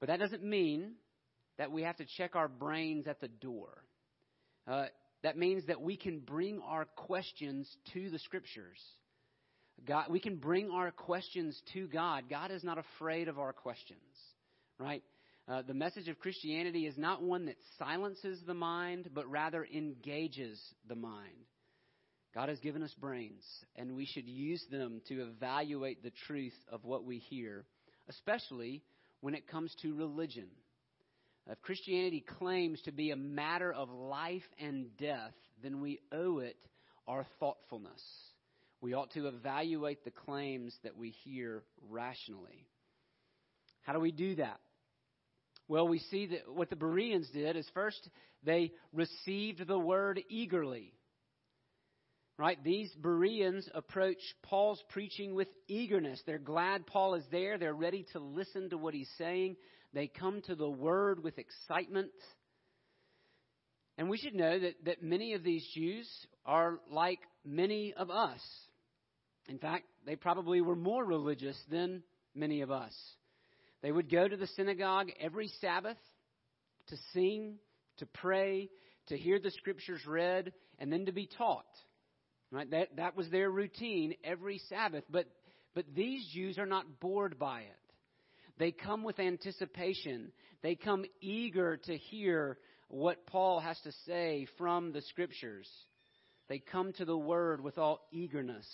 But 0.00 0.08
that 0.08 0.20
doesn't 0.20 0.44
mean 0.44 0.92
that 1.58 1.72
we 1.72 1.82
have 1.82 1.96
to 1.96 2.04
check 2.16 2.36
our 2.36 2.48
brains 2.48 3.06
at 3.06 3.20
the 3.20 3.28
door. 3.28 3.82
Uh, 4.66 4.86
that 5.22 5.38
means 5.38 5.66
that 5.66 5.80
we 5.80 5.96
can 5.96 6.20
bring 6.20 6.60
our 6.60 6.84
questions 6.84 7.68
to 7.92 8.10
the 8.10 8.18
scriptures. 8.18 8.78
God, 9.84 10.06
we 10.10 10.20
can 10.20 10.36
bring 10.36 10.70
our 10.70 10.90
questions 10.90 11.60
to 11.74 11.86
God. 11.88 12.24
God 12.30 12.50
is 12.50 12.64
not 12.64 12.78
afraid 12.78 13.28
of 13.28 13.38
our 13.38 13.52
questions, 13.52 14.00
right? 14.78 15.02
Uh, 15.48 15.62
the 15.62 15.74
message 15.74 16.08
of 16.08 16.18
Christianity 16.18 16.86
is 16.86 16.98
not 16.98 17.22
one 17.22 17.46
that 17.46 17.56
silences 17.78 18.40
the 18.46 18.54
mind, 18.54 19.10
but 19.14 19.30
rather 19.30 19.64
engages 19.64 20.60
the 20.88 20.96
mind. 20.96 21.46
God 22.34 22.48
has 22.48 22.58
given 22.60 22.82
us 22.82 22.92
brains, 22.98 23.44
and 23.76 23.96
we 23.96 24.06
should 24.06 24.26
use 24.26 24.62
them 24.70 25.00
to 25.08 25.22
evaluate 25.22 26.02
the 26.02 26.12
truth 26.26 26.52
of 26.70 26.84
what 26.84 27.04
we 27.04 27.18
hear, 27.18 27.64
especially 28.08 28.82
when 29.20 29.34
it 29.34 29.48
comes 29.48 29.74
to 29.82 29.94
religion. 29.94 30.48
If 31.48 31.62
Christianity 31.62 32.24
claims 32.38 32.80
to 32.82 32.92
be 32.92 33.10
a 33.10 33.16
matter 33.16 33.72
of 33.72 33.88
life 33.90 34.42
and 34.58 34.96
death, 34.96 35.32
then 35.62 35.80
we 35.80 36.00
owe 36.12 36.38
it 36.38 36.56
our 37.06 37.24
thoughtfulness. 37.38 38.02
We 38.80 38.94
ought 38.94 39.12
to 39.12 39.28
evaluate 39.28 40.04
the 40.04 40.10
claims 40.10 40.74
that 40.82 40.96
we 40.96 41.10
hear 41.10 41.62
rationally. 41.88 42.66
How 43.82 43.92
do 43.92 44.00
we 44.00 44.12
do 44.12 44.34
that? 44.36 44.58
Well, 45.68 45.88
we 45.88 46.00
see 46.10 46.26
that 46.26 46.52
what 46.52 46.70
the 46.70 46.76
Bereans 46.76 47.28
did 47.32 47.56
is 47.56 47.68
first 47.74 48.08
they 48.42 48.72
received 48.92 49.66
the 49.66 49.78
word 49.78 50.20
eagerly. 50.28 50.92
Right? 52.38 52.62
These 52.62 52.92
Bereans 53.00 53.66
approach 53.74 54.18
Paul's 54.42 54.82
preaching 54.90 55.34
with 55.34 55.48
eagerness. 55.68 56.20
They're 56.26 56.38
glad 56.38 56.86
Paul 56.86 57.14
is 57.14 57.24
there. 57.30 57.56
They're 57.56 57.72
ready 57.72 58.04
to 58.12 58.18
listen 58.18 58.68
to 58.70 58.76
what 58.76 58.92
he's 58.92 59.10
saying. 59.16 59.56
They 59.96 60.08
come 60.08 60.42
to 60.42 60.54
the 60.54 60.68
word 60.68 61.24
with 61.24 61.38
excitement. 61.38 62.10
And 63.96 64.10
we 64.10 64.18
should 64.18 64.34
know 64.34 64.58
that, 64.58 64.74
that 64.84 65.02
many 65.02 65.32
of 65.32 65.42
these 65.42 65.66
Jews 65.74 66.06
are 66.44 66.80
like 66.90 67.20
many 67.46 67.94
of 67.94 68.10
us. 68.10 68.40
In 69.48 69.56
fact, 69.58 69.84
they 70.04 70.14
probably 70.14 70.60
were 70.60 70.76
more 70.76 71.02
religious 71.02 71.56
than 71.70 72.02
many 72.34 72.60
of 72.60 72.70
us. 72.70 72.92
They 73.80 73.90
would 73.90 74.10
go 74.10 74.28
to 74.28 74.36
the 74.36 74.48
synagogue 74.48 75.08
every 75.18 75.48
Sabbath 75.62 75.96
to 76.88 76.96
sing, 77.14 77.54
to 77.96 78.04
pray, 78.04 78.68
to 79.06 79.16
hear 79.16 79.40
the 79.40 79.50
scriptures 79.50 80.02
read, 80.06 80.52
and 80.78 80.92
then 80.92 81.06
to 81.06 81.12
be 81.12 81.26
taught. 81.38 81.64
Right? 82.50 82.70
That, 82.70 82.96
that 82.96 83.16
was 83.16 83.30
their 83.30 83.50
routine 83.50 84.12
every 84.22 84.60
Sabbath. 84.68 85.04
But, 85.08 85.24
but 85.74 85.86
these 85.94 86.28
Jews 86.34 86.58
are 86.58 86.66
not 86.66 87.00
bored 87.00 87.38
by 87.38 87.60
it. 87.60 87.85
They 88.58 88.72
come 88.72 89.02
with 89.04 89.18
anticipation. 89.18 90.32
They 90.62 90.74
come 90.74 91.04
eager 91.20 91.76
to 91.76 91.96
hear 91.96 92.58
what 92.88 93.26
Paul 93.26 93.60
has 93.60 93.78
to 93.84 93.92
say 94.06 94.46
from 94.56 94.92
the 94.92 95.02
Scriptures. 95.02 95.68
They 96.48 96.58
come 96.58 96.92
to 96.94 97.04
the 97.04 97.16
Word 97.16 97.62
with 97.62 97.78
all 97.78 98.06
eagerness. 98.12 98.66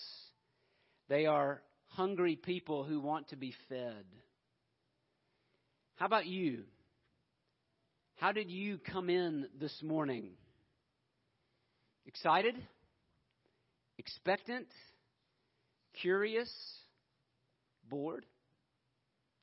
They 1.08 1.26
are 1.26 1.62
hungry 1.86 2.36
people 2.36 2.84
who 2.84 3.00
want 3.00 3.28
to 3.28 3.36
be 3.36 3.54
fed. 3.68 4.04
How 5.96 6.06
about 6.06 6.26
you? 6.26 6.64
How 8.16 8.32
did 8.32 8.50
you 8.50 8.78
come 8.78 9.10
in 9.10 9.48
this 9.58 9.76
morning? 9.82 10.30
Excited? 12.06 12.54
Expectant? 13.98 14.68
Curious? 16.00 16.50
Bored? 17.88 18.24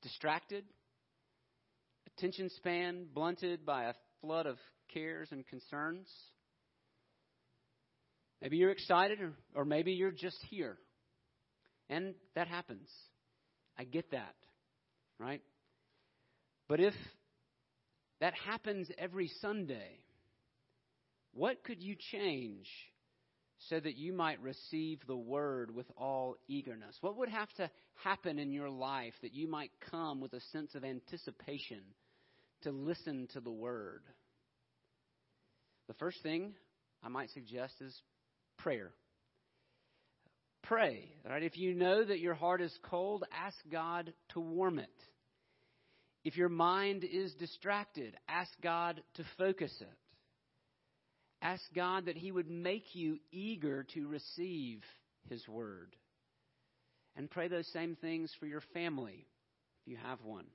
Distracted? 0.01 0.63
Attention 2.17 2.49
span 2.57 3.05
blunted 3.13 3.65
by 3.65 3.85
a 3.85 3.93
flood 4.21 4.45
of 4.45 4.57
cares 4.93 5.29
and 5.31 5.45
concerns? 5.47 6.07
Maybe 8.41 8.57
you're 8.57 8.71
excited, 8.71 9.19
or, 9.21 9.33
or 9.53 9.65
maybe 9.65 9.91
you're 9.91 10.11
just 10.11 10.37
here. 10.49 10.77
And 11.89 12.13
that 12.35 12.47
happens. 12.47 12.89
I 13.77 13.83
get 13.83 14.11
that, 14.11 14.35
right? 15.19 15.41
But 16.67 16.79
if 16.79 16.93
that 18.21 18.33
happens 18.33 18.89
every 18.97 19.29
Sunday, 19.41 19.99
what 21.33 21.63
could 21.63 21.81
you 21.81 21.95
change 22.11 22.67
so 23.67 23.79
that 23.79 23.97
you 23.97 24.13
might 24.13 24.41
receive 24.41 24.99
the 25.05 25.17
word 25.17 25.73
with 25.73 25.87
all 25.97 26.37
eagerness? 26.47 26.95
What 27.01 27.17
would 27.17 27.29
have 27.29 27.51
to 27.57 27.69
happen 28.03 28.39
in 28.39 28.51
your 28.51 28.69
life 28.69 29.13
that 29.21 29.33
you 29.33 29.49
might 29.49 29.71
come 29.91 30.21
with 30.21 30.33
a 30.33 30.41
sense 30.51 30.75
of 30.75 30.85
anticipation 30.85 31.81
to 32.61 32.71
listen 32.71 33.27
to 33.33 33.41
the 33.41 33.51
word? 33.51 34.03
The 35.87 35.93
first 35.95 36.21
thing 36.23 36.53
I 37.03 37.09
might 37.09 37.31
suggest 37.31 37.73
is 37.81 37.95
prayer. 38.57 38.91
Pray. 40.63 41.09
Right? 41.27 41.43
If 41.43 41.57
you 41.57 41.73
know 41.73 42.03
that 42.03 42.19
your 42.19 42.35
heart 42.35 42.61
is 42.61 42.77
cold, 42.83 43.23
ask 43.33 43.57
God 43.71 44.13
to 44.29 44.39
warm 44.39 44.79
it. 44.79 44.87
If 46.23 46.37
your 46.37 46.49
mind 46.49 47.03
is 47.03 47.33
distracted, 47.35 48.15
ask 48.27 48.51
God 48.61 49.01
to 49.15 49.23
focus 49.37 49.73
it. 49.79 49.87
Ask 51.41 51.61
God 51.73 52.05
that 52.05 52.17
He 52.17 52.31
would 52.31 52.49
make 52.49 52.95
you 52.95 53.17
eager 53.31 53.85
to 53.93 54.07
receive 54.07 54.83
His 55.29 55.47
Word. 55.47 55.95
And 57.15 57.29
pray 57.29 57.47
those 57.47 57.67
same 57.73 57.97
things 57.99 58.31
for 58.39 58.45
your 58.45 58.61
family, 58.73 59.25
if 59.81 59.91
you 59.91 59.97
have 59.97 60.19
one. 60.23 60.45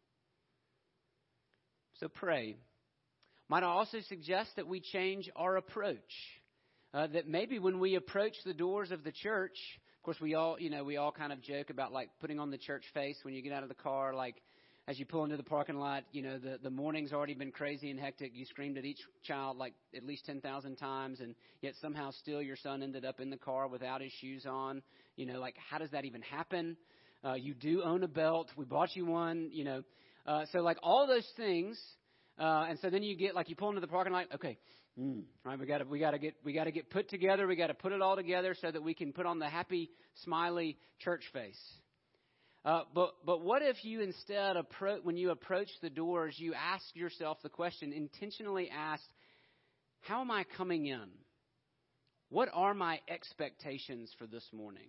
So 2.01 2.09
pray. 2.09 2.57
Might 3.49 3.63
I 3.63 3.67
also 3.67 3.99
suggest 4.09 4.51
that 4.57 4.67
we 4.67 4.81
change 4.81 5.31
our 5.37 5.57
approach? 5.57 5.99
Uh, 6.93 7.09
that 7.09 7.27
maybe 7.27 7.59
when 7.59 7.81
we 7.81 7.97
approach 7.97 8.35
the 8.45 8.55
doors 8.55 8.91
of 8.91 9.05
the 9.05 9.13
church, 9.13 9.57
of 9.99 10.03
course, 10.05 10.21
we 10.21 10.35
all, 10.35 10.61
you 10.61 10.71
know, 10.71 10.85
we 10.85 10.97
all 10.97 11.13
kind 11.13 11.33
of 11.33 11.43
joke 11.43 11.71
about 11.71 11.93
like 11.93 12.11
putting 12.21 12.39
on 12.39 12.51
the 12.51 12.59
church 12.59 12.85
face 12.95 13.17
when 13.23 13.35
you 13.35 13.43
get 13.43 13.53
out 13.53 13.63
of 13.63 13.69
the 13.69 13.75
car, 13.75 14.15
like 14.15 14.37
as 14.87 14.99
you 14.99 15.07
pull 15.07 15.25
into 15.25 15.37
the 15.37 15.43
parking 15.43 15.77
lot, 15.79 16.05
you 16.13 16.23
know, 16.23 16.39
the, 16.39 16.59
the 16.63 16.71
morning's 16.71 17.13
already 17.13 17.33
been 17.33 17.51
crazy 17.51 17.91
and 17.91 17.99
hectic. 17.99 18.33
You 18.35 18.45
screamed 18.45 18.77
at 18.77 18.85
each 18.85 19.01
child 19.23 19.57
like 19.57 19.73
at 19.97 20.05
least 20.05 20.27
10,000 20.27 20.77
times, 20.77 21.21
and 21.21 21.35
yet 21.63 21.75
somehow 21.81 22.11
still 22.11 22.43
your 22.43 22.57
son 22.57 22.83
ended 22.83 23.05
up 23.05 23.19
in 23.19 23.31
the 23.31 23.37
car 23.37 23.67
without 23.67 24.03
his 24.03 24.13
shoes 24.21 24.45
on. 24.47 24.83
You 25.17 25.25
know, 25.25 25.41
like, 25.41 25.55
how 25.71 25.79
does 25.79 25.91
that 25.93 26.05
even 26.05 26.21
happen? 26.23 26.77
Uh, 27.25 27.35
you 27.35 27.55
do 27.55 27.83
own 27.83 28.03
a 28.03 28.09
belt. 28.09 28.51
We 28.57 28.67
bought 28.67 28.95
you 28.95 29.07
one, 29.07 29.49
you 29.53 29.65
know. 29.65 29.83
Uh, 30.27 30.45
so, 30.53 30.61
like, 30.61 30.77
all 30.83 31.07
those 31.07 31.27
things. 31.37 31.81
Uh, 32.39 32.67
and 32.69 32.79
so 32.81 32.91
then 32.91 33.03
you 33.03 33.17
get, 33.17 33.35
like, 33.35 33.49
you 33.49 33.57
pull 33.57 33.71
into 33.71 33.81
the 33.81 33.87
parking 33.87 34.13
lot. 34.13 34.27
Okay, 34.35 34.59
mm, 35.01 35.23
right, 35.45 35.59
we 35.59 35.65
got 35.65 35.79
to 35.79 35.85
we 35.85 35.99
got 35.99 36.11
to 36.11 36.19
get 36.19 36.35
we 36.45 36.53
got 36.53 36.65
to 36.65 36.73
get 36.73 36.91
put 36.91 37.09
together. 37.09 37.47
We 37.47 37.57
got 37.57 37.69
to 37.69 37.75
put 37.75 37.93
it 37.93 38.03
all 38.03 38.17
together 38.17 38.55
so 38.61 38.71
that 38.71 38.83
we 38.83 38.93
can 38.93 39.13
put 39.13 39.25
on 39.25 39.39
the 39.39 39.49
happy, 39.49 39.91
smiley 40.25 40.77
church 40.99 41.23
face. 41.33 41.61
Uh, 42.65 42.83
but 42.95 43.15
but 43.27 43.43
what 43.43 43.61
if 43.61 43.85
you 43.85 44.01
instead 44.01 44.57
approach 44.57 45.01
when 45.03 45.17
you 45.19 45.31
approach 45.31 45.69
the 45.83 45.91
doors, 45.91 46.35
you 46.39 46.55
ask 46.55 46.85
yourself 46.95 47.39
the 47.43 47.51
question, 47.51 47.93
intentionally 47.93 48.71
ask, 48.71 49.03
how 50.01 50.23
am 50.23 50.31
I 50.31 50.45
coming 50.57 50.87
in? 50.87 51.09
What 52.31 52.49
are 52.55 52.73
my 52.73 53.01
expectations 53.09 54.11
for 54.19 54.27
this 54.27 54.49
morning? 54.53 54.89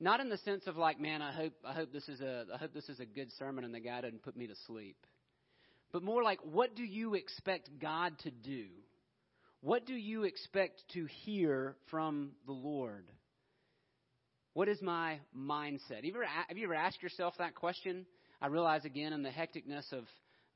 Not 0.00 0.20
in 0.20 0.30
the 0.30 0.38
sense 0.38 0.66
of 0.66 0.76
like, 0.76 0.98
man, 0.98 1.20
I 1.20 1.30
hope 1.30 1.52
I 1.64 1.74
hope 1.74 1.92
this 1.92 2.08
is 2.08 2.20
a 2.22 2.46
I 2.54 2.56
hope 2.56 2.72
this 2.72 2.88
is 2.88 3.00
a 3.00 3.06
good 3.06 3.30
sermon 3.38 3.64
and 3.64 3.74
the 3.74 3.80
guy 3.80 4.00
didn't 4.00 4.22
put 4.22 4.36
me 4.36 4.46
to 4.46 4.54
sleep. 4.66 4.96
But 5.92 6.02
more 6.02 6.22
like, 6.22 6.40
what 6.42 6.74
do 6.74 6.82
you 6.82 7.14
expect 7.14 7.68
God 7.80 8.18
to 8.20 8.30
do? 8.30 8.66
What 9.60 9.86
do 9.86 9.94
you 9.94 10.24
expect 10.24 10.82
to 10.94 11.06
hear 11.24 11.76
from 11.90 12.32
the 12.46 12.52
Lord? 12.52 13.06
What 14.54 14.68
is 14.68 14.80
my 14.80 15.18
mindset? 15.36 15.96
Have 15.96 16.04
you 16.04 16.14
ever, 16.14 16.24
have 16.24 16.56
you 16.56 16.64
ever 16.66 16.76
asked 16.76 17.02
yourself 17.02 17.34
that 17.38 17.56
question? 17.56 18.06
I 18.40 18.46
realize 18.46 18.84
again 18.84 19.12
in 19.12 19.24
the 19.24 19.30
hecticness 19.30 19.92
of 19.92 20.04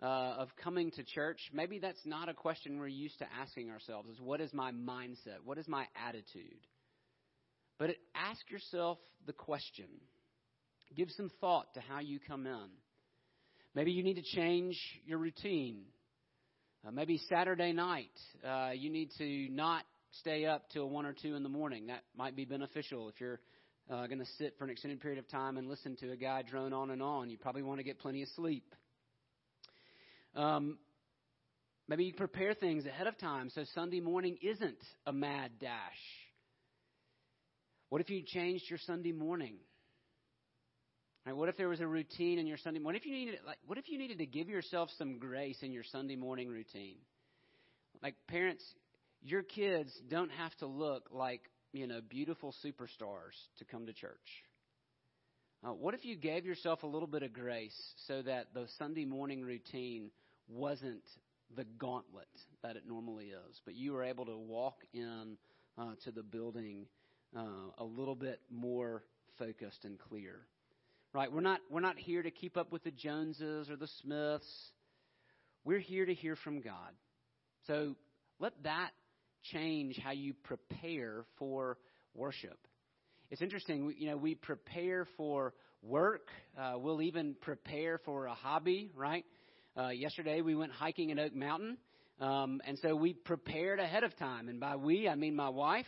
uh, 0.00 0.36
of 0.38 0.48
coming 0.62 0.92
to 0.92 1.02
church, 1.02 1.40
maybe 1.52 1.80
that's 1.80 2.06
not 2.06 2.28
a 2.28 2.34
question 2.34 2.78
we're 2.78 2.86
used 2.86 3.18
to 3.18 3.26
asking 3.40 3.68
ourselves. 3.70 4.08
Is 4.08 4.20
what 4.20 4.40
is 4.40 4.54
my 4.54 4.70
mindset? 4.70 5.38
What 5.44 5.58
is 5.58 5.66
my 5.66 5.86
attitude? 6.06 6.60
But 7.80 7.90
ask 8.14 8.48
yourself 8.48 8.98
the 9.26 9.32
question. 9.32 9.86
Give 10.96 11.08
some 11.16 11.32
thought 11.40 11.74
to 11.74 11.80
how 11.80 11.98
you 11.98 12.20
come 12.20 12.46
in. 12.46 12.68
Maybe 13.74 13.90
you 13.90 14.04
need 14.04 14.14
to 14.14 14.36
change 14.36 14.78
your 15.04 15.18
routine. 15.18 15.82
Uh, 16.86 16.92
maybe 16.92 17.20
Saturday 17.28 17.72
night 17.72 18.16
uh, 18.46 18.70
you 18.76 18.90
need 18.90 19.10
to 19.18 19.48
not 19.50 19.82
stay 20.20 20.46
up 20.46 20.70
till 20.70 20.88
one 20.88 21.04
or 21.04 21.14
two 21.20 21.34
in 21.34 21.42
the 21.42 21.48
morning. 21.48 21.88
That 21.88 22.04
might 22.16 22.36
be 22.36 22.44
beneficial 22.44 23.08
if 23.08 23.20
you're 23.20 23.40
uh, 23.90 24.06
going 24.06 24.18
to 24.18 24.26
sit 24.38 24.54
for 24.58 24.64
an 24.64 24.70
extended 24.70 25.00
period 25.00 25.18
of 25.18 25.28
time 25.28 25.56
and 25.56 25.68
listen 25.68 25.96
to 25.96 26.10
a 26.12 26.16
guy 26.16 26.42
drone 26.42 26.72
on 26.72 26.90
and 26.90 27.02
on. 27.02 27.30
You 27.30 27.38
probably 27.38 27.62
want 27.62 27.78
to 27.78 27.84
get 27.84 27.98
plenty 27.98 28.22
of 28.22 28.28
sleep. 28.36 28.74
Um, 30.34 30.78
Maybe 31.88 32.04
you 32.04 32.12
prepare 32.12 32.52
things 32.52 32.84
ahead 32.84 33.06
of 33.06 33.18
time 33.18 33.50
so 33.54 33.64
Sunday 33.74 34.00
morning 34.00 34.36
isn't 34.42 34.78
a 35.06 35.12
mad 35.12 35.52
dash. 35.58 35.72
What 37.88 38.02
if 38.02 38.10
you 38.10 38.22
changed 38.22 38.64
your 38.68 38.78
Sunday 38.86 39.12
morning? 39.12 39.54
Right, 41.24 41.34
what 41.34 41.48
if 41.48 41.56
there 41.56 41.70
was 41.70 41.80
a 41.80 41.86
routine 41.86 42.38
in 42.38 42.46
your 42.46 42.58
Sunday? 42.58 42.80
What 42.80 42.94
if 42.94 43.06
you 43.06 43.12
needed 43.12 43.36
like 43.46 43.56
what 43.66 43.78
if 43.78 43.88
you 43.88 43.96
needed 43.96 44.18
to 44.18 44.26
give 44.26 44.50
yourself 44.50 44.90
some 44.98 45.18
grace 45.18 45.56
in 45.62 45.72
your 45.72 45.82
Sunday 45.90 46.16
morning 46.16 46.48
routine? 46.48 46.96
Like 48.02 48.14
parents, 48.28 48.62
your 49.22 49.42
kids 49.42 49.90
don't 50.10 50.30
have 50.30 50.54
to 50.56 50.66
look 50.66 51.08
like 51.10 51.40
you 51.72 51.86
know 51.86 52.00
beautiful 52.08 52.54
superstars 52.64 53.34
to 53.58 53.64
come 53.64 53.86
to 53.86 53.92
church. 53.92 54.44
Uh, 55.64 55.70
what 55.70 55.94
if 55.94 56.04
you 56.04 56.16
gave 56.16 56.46
yourself 56.46 56.82
a 56.82 56.86
little 56.86 57.08
bit 57.08 57.22
of 57.22 57.32
grace 57.32 57.76
so 58.06 58.22
that 58.22 58.46
the 58.54 58.66
Sunday 58.78 59.04
morning 59.04 59.42
routine 59.42 60.10
wasn't 60.48 61.02
the 61.56 61.64
gauntlet 61.78 62.28
that 62.62 62.76
it 62.76 62.82
normally 62.86 63.26
is, 63.26 63.60
but 63.64 63.74
you 63.74 63.92
were 63.92 64.04
able 64.04 64.24
to 64.26 64.36
walk 64.36 64.76
in 64.92 65.36
uh, 65.76 65.92
to 66.04 66.12
the 66.12 66.22
building 66.22 66.86
uh, 67.36 67.70
a 67.78 67.84
little 67.84 68.14
bit 68.14 68.40
more 68.50 69.02
focused 69.38 69.84
and 69.84 69.98
clear. 69.98 70.40
Right? 71.12 71.32
We're 71.32 71.40
not 71.40 71.60
we're 71.70 71.80
not 71.80 71.98
here 71.98 72.22
to 72.22 72.30
keep 72.30 72.56
up 72.56 72.70
with 72.70 72.84
the 72.84 72.90
Joneses 72.90 73.70
or 73.70 73.76
the 73.76 73.88
Smiths. 74.02 74.46
We're 75.64 75.78
here 75.78 76.06
to 76.06 76.14
hear 76.14 76.36
from 76.36 76.60
God. 76.60 76.92
So 77.66 77.96
let 78.38 78.52
that 78.62 78.90
change 79.42 79.98
how 80.02 80.12
you 80.12 80.34
prepare 80.44 81.24
for 81.38 81.78
worship. 82.14 82.58
It's 83.30 83.42
interesting, 83.42 83.94
you 83.98 84.08
know, 84.08 84.16
we 84.16 84.34
prepare 84.34 85.06
for 85.16 85.54
work. 85.82 86.28
Uh, 86.58 86.74
we'll 86.76 87.02
even 87.02 87.34
prepare 87.40 87.98
for 87.98 88.26
a 88.26 88.34
hobby, 88.34 88.90
right? 88.96 89.24
Uh, 89.76 89.88
yesterday 89.88 90.40
we 90.40 90.54
went 90.54 90.72
hiking 90.72 91.10
in 91.10 91.18
Oak 91.18 91.34
Mountain, 91.34 91.76
um, 92.20 92.60
and 92.66 92.78
so 92.78 92.96
we 92.96 93.12
prepared 93.12 93.78
ahead 93.78 94.02
of 94.02 94.16
time. 94.16 94.48
And 94.48 94.58
by 94.58 94.76
we, 94.76 95.08
I 95.08 95.14
mean 95.14 95.36
my 95.36 95.48
wife. 95.48 95.86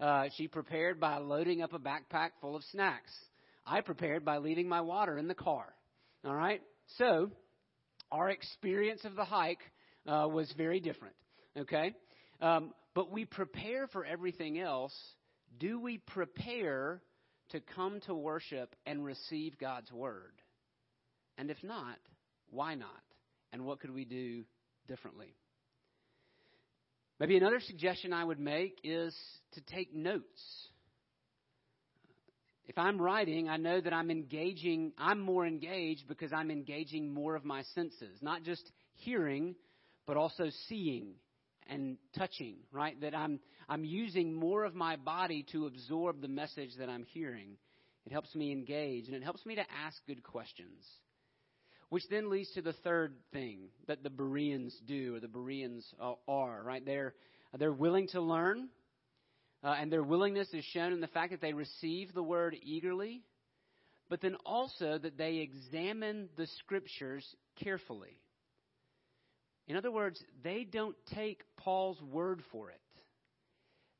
Uh, 0.00 0.24
she 0.36 0.48
prepared 0.48 0.98
by 0.98 1.18
loading 1.18 1.62
up 1.62 1.72
a 1.72 1.78
backpack 1.78 2.30
full 2.40 2.56
of 2.56 2.64
snacks. 2.72 3.12
I 3.64 3.80
prepared 3.80 4.24
by 4.24 4.38
leaving 4.38 4.68
my 4.68 4.80
water 4.80 5.16
in 5.16 5.28
the 5.28 5.34
car. 5.34 5.72
All 6.24 6.34
right? 6.34 6.60
So, 6.98 7.30
our 8.10 8.28
experience 8.28 9.04
of 9.04 9.14
the 9.14 9.24
hike 9.24 9.60
uh, 10.06 10.26
was 10.28 10.52
very 10.56 10.80
different. 10.80 11.14
Okay? 11.56 11.94
Um, 12.40 12.74
but 12.94 13.10
we 13.10 13.24
prepare 13.24 13.86
for 13.86 14.04
everything 14.04 14.58
else. 14.58 14.94
Do 15.58 15.80
we 15.80 15.98
prepare 15.98 17.02
to 17.50 17.60
come 17.74 18.00
to 18.06 18.14
worship 18.14 18.74
and 18.86 19.04
receive 19.04 19.58
God's 19.58 19.90
word? 19.92 20.32
And 21.38 21.50
if 21.50 21.62
not, 21.62 21.98
why 22.50 22.74
not? 22.74 22.90
And 23.52 23.64
what 23.64 23.80
could 23.80 23.92
we 23.92 24.04
do 24.04 24.44
differently? 24.88 25.34
Maybe 27.20 27.36
another 27.36 27.60
suggestion 27.60 28.12
I 28.12 28.24
would 28.24 28.40
make 28.40 28.80
is 28.82 29.14
to 29.52 29.60
take 29.60 29.94
notes. 29.94 30.68
If 32.66 32.78
I'm 32.78 33.00
writing, 33.00 33.48
I 33.48 33.56
know 33.56 33.80
that 33.80 33.92
I'm 33.92 34.10
engaging, 34.10 34.92
I'm 34.96 35.20
more 35.20 35.46
engaged 35.46 36.08
because 36.08 36.32
I'm 36.32 36.50
engaging 36.50 37.12
more 37.12 37.34
of 37.34 37.44
my 37.44 37.62
senses, 37.74 38.18
not 38.22 38.44
just 38.44 38.70
hearing, 38.94 39.54
but 40.06 40.16
also 40.16 40.44
seeing 40.68 41.14
and 41.68 41.96
touching, 42.16 42.56
right? 42.70 43.00
That 43.00 43.14
I'm, 43.14 43.40
I'm 43.68 43.84
using 43.84 44.32
more 44.32 44.64
of 44.64 44.74
my 44.74 44.96
body 44.96 45.44
to 45.52 45.66
absorb 45.66 46.20
the 46.20 46.28
message 46.28 46.70
that 46.78 46.88
I'm 46.88 47.04
hearing. 47.04 47.56
It 48.06 48.12
helps 48.12 48.34
me 48.34 48.52
engage 48.52 49.06
and 49.06 49.16
it 49.16 49.22
helps 49.22 49.44
me 49.46 49.54
to 49.54 49.64
ask 49.84 49.96
good 50.06 50.22
questions. 50.22 50.84
Which 51.88 52.04
then 52.10 52.30
leads 52.30 52.50
to 52.52 52.62
the 52.62 52.72
third 52.72 53.14
thing 53.32 53.68
that 53.86 54.02
the 54.02 54.10
Bereans 54.10 54.74
do, 54.86 55.16
or 55.16 55.20
the 55.20 55.28
Bereans 55.28 55.84
are, 56.26 56.62
right? 56.64 56.84
They're, 56.84 57.14
they're 57.58 57.72
willing 57.72 58.08
to 58.08 58.20
learn, 58.22 58.68
uh, 59.62 59.76
and 59.78 59.92
their 59.92 60.02
willingness 60.02 60.48
is 60.54 60.64
shown 60.64 60.92
in 60.92 61.00
the 61.00 61.06
fact 61.06 61.32
that 61.32 61.42
they 61.42 61.52
receive 61.52 62.14
the 62.14 62.22
word 62.22 62.56
eagerly, 62.62 63.22
but 64.08 64.20
then 64.22 64.36
also 64.46 64.98
that 64.98 65.18
they 65.18 65.36
examine 65.36 66.30
the 66.36 66.46
scriptures 66.58 67.26
carefully. 67.62 68.18
In 69.68 69.76
other 69.76 69.92
words, 69.92 70.22
they 70.42 70.64
don't 70.64 70.96
take 71.14 71.42
Paul's 71.56 72.00
word 72.02 72.42
for 72.50 72.70
it. 72.70 72.80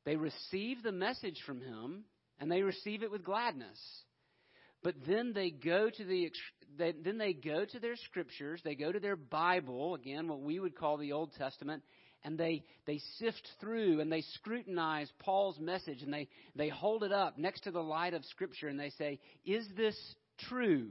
They 0.05 0.15
receive 0.15 0.83
the 0.83 0.91
message 0.91 1.39
from 1.45 1.61
him, 1.61 2.03
and 2.39 2.51
they 2.51 2.61
receive 2.61 3.03
it 3.03 3.11
with 3.11 3.23
gladness. 3.23 3.79
But 4.83 4.95
then 5.07 5.31
they 5.33 5.49
go 5.49 5.89
to 5.89 6.03
the 6.03 6.31
they, 6.77 6.91
then 6.91 7.17
they 7.17 7.33
go 7.33 7.65
to 7.65 7.79
their 7.79 7.95
scriptures, 7.95 8.61
they 8.63 8.75
go 8.75 8.91
to 8.91 8.99
their 8.99 9.15
Bible, 9.15 9.95
again 9.95 10.27
what 10.27 10.41
we 10.41 10.59
would 10.59 10.75
call 10.75 10.97
the 10.97 11.13
Old 11.13 11.31
Testament, 11.37 11.83
and 12.23 12.37
they 12.37 12.63
they 12.85 12.99
sift 13.19 13.47
through 13.61 14.01
and 14.01 14.11
they 14.11 14.21
scrutinize 14.35 15.09
Paul's 15.19 15.59
message 15.59 16.01
and 16.01 16.11
they 16.11 16.27
they 16.55 16.69
hold 16.69 17.03
it 17.03 17.11
up 17.11 17.37
next 17.37 17.61
to 17.61 17.71
the 17.71 17.83
light 17.83 18.13
of 18.13 18.25
scripture 18.25 18.67
and 18.67 18.79
they 18.79 18.89
say, 18.91 19.19
"Is 19.45 19.67
this 19.77 19.95
true?" 20.49 20.89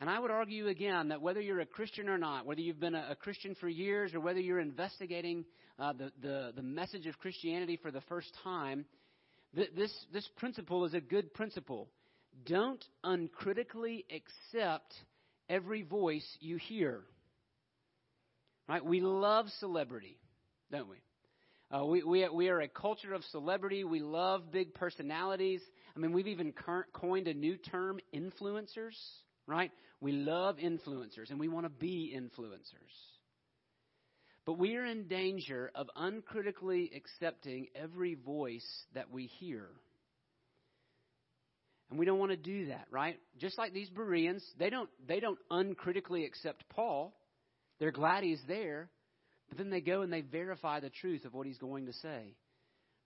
And 0.00 0.08
I 0.08 0.18
would 0.18 0.30
argue 0.30 0.68
again 0.68 1.08
that 1.08 1.20
whether 1.20 1.40
you're 1.40 1.60
a 1.60 1.66
Christian 1.66 2.08
or 2.08 2.16
not, 2.16 2.46
whether 2.46 2.60
you've 2.62 2.80
been 2.80 2.94
a, 2.94 3.08
a 3.10 3.14
Christian 3.14 3.54
for 3.54 3.68
years 3.68 4.14
or 4.14 4.20
whether 4.20 4.40
you're 4.40 4.60
investigating 4.60 5.44
uh, 5.78 5.92
the, 5.92 6.10
the, 6.22 6.52
the 6.56 6.62
message 6.62 7.06
of 7.06 7.18
Christianity 7.18 7.76
for 7.76 7.90
the 7.90 8.00
first 8.02 8.28
time, 8.42 8.86
this, 9.52 9.92
this 10.12 10.26
principle 10.38 10.84
is 10.86 10.94
a 10.94 11.00
good 11.00 11.34
principle. 11.34 11.88
Don't 12.46 12.82
uncritically 13.04 14.06
accept 14.10 14.94
every 15.50 15.82
voice 15.82 16.26
you 16.40 16.56
hear. 16.56 17.00
Right? 18.68 18.84
We 18.84 19.00
love 19.00 19.46
celebrity, 19.58 20.16
don't 20.70 20.88
we? 20.88 20.96
Uh, 21.72 21.84
we, 21.84 22.02
we, 22.02 22.28
we 22.28 22.48
are 22.48 22.60
a 22.60 22.68
culture 22.68 23.12
of 23.12 23.22
celebrity. 23.24 23.84
We 23.84 24.00
love 24.00 24.50
big 24.50 24.72
personalities. 24.74 25.60
I 25.94 25.98
mean, 25.98 26.12
we've 26.12 26.28
even 26.28 26.54
coined 26.92 27.28
a 27.28 27.34
new 27.34 27.56
term, 27.56 28.00
influencers, 28.14 28.96
right? 29.50 29.70
We 30.00 30.12
love 30.12 30.56
influencers 30.56 31.30
and 31.30 31.38
we 31.38 31.48
want 31.48 31.66
to 31.66 31.70
be 31.70 32.16
influencers. 32.16 32.94
But 34.46 34.58
we 34.58 34.76
are 34.76 34.84
in 34.84 35.06
danger 35.06 35.70
of 35.74 35.88
uncritically 35.94 36.90
accepting 36.96 37.68
every 37.74 38.14
voice 38.14 38.66
that 38.94 39.10
we 39.10 39.26
hear. 39.26 39.66
And 41.90 41.98
we 41.98 42.06
don't 42.06 42.18
want 42.18 42.30
to 42.30 42.36
do 42.36 42.66
that, 42.66 42.86
right? 42.90 43.18
Just 43.38 43.58
like 43.58 43.72
these 43.72 43.90
Bereans, 43.90 44.44
they 44.58 44.70
don't 44.70 44.88
they 45.06 45.20
don't 45.20 45.38
uncritically 45.50 46.24
accept 46.24 46.64
Paul. 46.70 47.12
They're 47.80 47.90
glad 47.90 48.22
he's 48.22 48.42
there, 48.46 48.88
but 49.48 49.58
then 49.58 49.70
they 49.70 49.80
go 49.80 50.02
and 50.02 50.12
they 50.12 50.20
verify 50.20 50.80
the 50.80 50.90
truth 50.90 51.24
of 51.24 51.34
what 51.34 51.46
he's 51.46 51.58
going 51.58 51.86
to 51.86 51.92
say. 51.94 52.36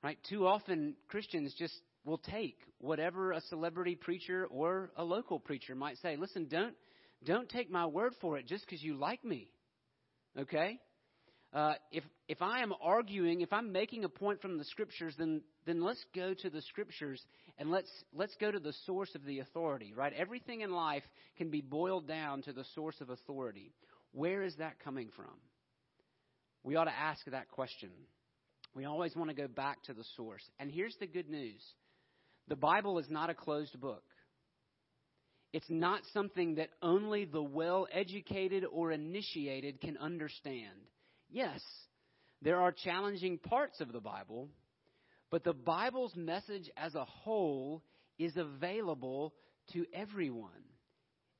Right? 0.03 0.19
Too 0.29 0.47
often 0.47 0.97
Christians 1.09 1.55
just 1.59 1.75
will 2.05 2.19
take 2.19 2.59
whatever 2.79 3.33
a 3.33 3.41
celebrity 3.43 3.95
preacher 3.95 4.47
or 4.51 4.91
a 4.97 5.05
local 5.05 5.39
preacher 5.39 5.75
might 5.75 5.99
say. 5.99 6.17
Listen, 6.17 6.47
don't 6.47 6.75
don't 7.25 7.49
take 7.49 7.71
my 7.71 7.87
word 7.87 8.13
for 8.21 8.37
it 8.39 8.47
just 8.47 8.67
because 8.67 8.83
you 8.83 8.97
like 8.97 9.25
me. 9.25 9.49
Okay? 10.39 10.79
Uh, 11.53 11.75
if 11.93 12.03
if 12.29 12.43
I 12.43 12.63
am 12.63 12.75
arguing, 12.83 13.41
if 13.41 13.53
I'm 13.53 13.71
making 13.71 14.05
a 14.05 14.09
point 14.09 14.43
from 14.43 14.59
the 14.59 14.65
scriptures, 14.65 15.15
then 15.17 15.41
then 15.67 15.83
let's 15.83 16.05
go 16.15 16.35
to 16.35 16.51
the 16.51 16.61
scriptures 16.63 17.23
and 17.59 17.71
let's 17.71 17.91
let's 18.13 18.35
go 18.41 18.51
to 18.51 18.59
the 18.59 18.75
source 18.87 19.15
of 19.15 19.25
the 19.25 19.39
authority. 19.39 19.93
Right? 19.97 20.13
Everything 20.13 20.63
in 20.63 20.73
life 20.73 21.05
can 21.39 21.51
be 21.51 21.61
boiled 21.61 22.09
down 22.09 22.43
to 22.43 22.53
the 22.53 22.65
source 22.75 23.01
of 23.01 23.11
authority. 23.11 23.73
Where 24.13 24.43
is 24.43 24.57
that 24.57 24.81
coming 24.81 25.11
from? 25.15 25.33
We 26.65 26.77
ought 26.77 26.85
to 26.85 26.99
ask 26.99 27.25
that 27.27 27.51
question. 27.51 27.91
We 28.75 28.85
always 28.85 29.15
want 29.15 29.31
to 29.31 29.37
go 29.37 29.47
back 29.47 29.83
to 29.85 29.95
the 29.95 30.05
source. 30.17 30.43
And 30.59 30.73
here's 30.73 30.97
the 30.99 31.07
good 31.07 31.31
news: 31.31 31.63
the 32.49 32.57
Bible 32.57 32.99
is 32.99 33.07
not 33.09 33.31
a 33.31 33.35
closed 33.35 33.81
book. 33.81 34.05
It's 35.53 35.71
not 35.71 36.01
something 36.13 36.57
that 36.57 36.71
only 36.83 37.25
the 37.25 37.43
well 37.43 37.87
educated 37.93 38.65
or 38.71 38.91
initiated 38.91 39.81
can 39.81 39.97
understand. 39.97 40.75
Yes, 41.31 41.61
there 42.43 42.61
are 42.61 42.73
challenging 42.73 43.39
parts 43.39 43.81
of 43.81 43.93
the 43.93 44.01
Bible, 44.01 44.49
but 45.31 45.45
the 45.45 45.53
Bible's 45.53 46.15
message 46.17 46.69
as 46.77 46.95
a 46.95 47.05
whole 47.05 47.83
is 48.19 48.37
available 48.37 49.33
to 49.73 49.87
everyone. 49.95 50.51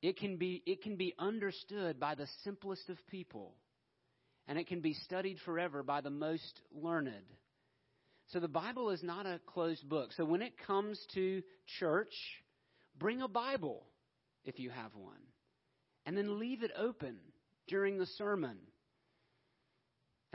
It 0.01 0.17
can 0.17 0.37
be, 0.37 0.63
it 0.65 0.81
can 0.81 0.95
be 0.95 1.13
understood 1.19 1.99
by 1.99 2.15
the 2.15 2.27
simplest 2.43 2.89
of 2.89 2.97
people, 3.07 3.55
and 4.47 4.57
it 4.57 4.67
can 4.67 4.81
be 4.81 4.93
studied 4.93 5.39
forever 5.45 5.83
by 5.83 6.01
the 6.01 6.09
most 6.09 6.61
learned. 6.73 7.25
So 8.27 8.39
the 8.39 8.47
Bible 8.47 8.89
is 8.89 9.03
not 9.03 9.25
a 9.25 9.39
closed 9.45 9.87
book. 9.87 10.11
So 10.13 10.25
when 10.25 10.41
it 10.41 10.53
comes 10.65 10.99
to 11.13 11.41
church, 11.79 12.13
bring 12.97 13.21
a 13.21 13.27
Bible 13.27 13.85
if 14.43 14.59
you 14.59 14.69
have 14.69 14.95
one, 14.95 15.21
and 16.05 16.17
then 16.17 16.39
leave 16.39 16.63
it 16.63 16.71
open 16.77 17.17
during 17.67 17.97
the 17.97 18.05
sermon 18.05 18.57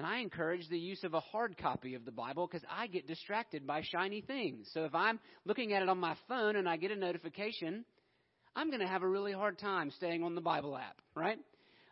and 0.01 0.07
I 0.07 0.21
encourage 0.21 0.67
the 0.71 0.79
use 0.79 1.05
of 1.05 1.13
a 1.13 1.21
hard 1.21 1.59
copy 1.59 1.95
of 1.95 2.07
the 2.07 2.11
Bible 2.11 2.47
because 2.47 2.67
I 2.75 2.87
get 2.87 3.07
distracted 3.07 3.67
by 3.67 3.83
shiny 3.83 4.23
things. 4.23 4.67
So 4.73 4.87
if 4.87 4.95
I'm 4.95 5.21
looking 5.45 5.75
at 5.75 5.83
it 5.83 5.91
on 5.91 5.99
my 5.99 6.15
phone 6.27 6.57
and 6.57 6.67
I 6.67 6.79
get 6.79 6.91
a 6.91 6.97
notification, 6.97 7.85
I'm 8.57 8.71
going 8.71 8.81
to 8.81 8.87
have 8.87 9.03
a 9.03 9.07
really 9.07 9.35
hard 9.35 9.59
time 9.59 9.91
staying 9.91 10.23
on 10.23 10.35
the 10.35 10.41
Bible 10.41 10.75
app, 10.75 11.03
right? 11.15 11.39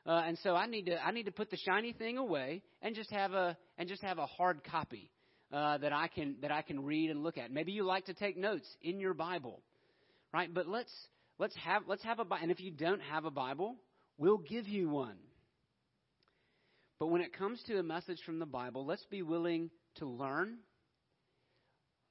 Uh, 0.06 0.22
and 0.26 0.38
so 0.42 0.56
I 0.56 0.64
need 0.64 0.86
to 0.86 0.96
I 1.04 1.10
need 1.10 1.26
to 1.26 1.32
put 1.32 1.50
the 1.50 1.58
shiny 1.58 1.92
thing 1.92 2.16
away 2.16 2.62
and 2.80 2.94
just 2.94 3.10
have 3.10 3.34
a 3.34 3.58
and 3.76 3.86
just 3.86 4.00
have 4.00 4.16
a 4.16 4.24
hard 4.24 4.64
copy 4.64 5.10
uh, 5.52 5.78
that 5.78 5.92
I 5.92 6.08
can 6.08 6.36
that 6.42 6.52
I 6.52 6.62
can 6.62 6.84
read 6.84 7.10
and 7.10 7.22
look 7.22 7.38
at. 7.38 7.50
Maybe 7.50 7.72
you 7.72 7.84
like 7.84 8.06
to 8.06 8.14
take 8.14 8.36
notes 8.36 8.66
in 8.82 9.00
your 9.00 9.14
Bible, 9.14 9.60
right? 10.32 10.52
But 10.52 10.66
let's 10.66 10.92
let's 11.38 11.56
have 11.56 11.82
let's 11.86 12.02
have 12.04 12.18
a 12.18 12.24
Bible. 12.24 12.42
And 12.42 12.50
if 12.52 12.60
you 12.60 12.70
don't 12.70 13.00
have 13.00 13.24
a 13.24 13.30
Bible, 13.30 13.76
we'll 14.18 14.38
give 14.38 14.68
you 14.68 14.88
one. 14.88 15.16
But 16.98 17.06
when 17.06 17.20
it 17.20 17.32
comes 17.32 17.62
to 17.66 17.78
a 17.78 17.82
message 17.82 18.18
from 18.26 18.38
the 18.40 18.46
Bible, 18.46 18.84
let's 18.84 19.06
be 19.06 19.22
willing 19.22 19.70
to 19.96 20.06
learn. 20.06 20.58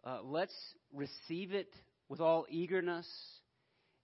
Uh, 0.03 0.19
let's 0.23 0.55
receive 0.93 1.53
it 1.53 1.73
with 2.07 2.21
all 2.21 2.45
eagerness 2.49 3.07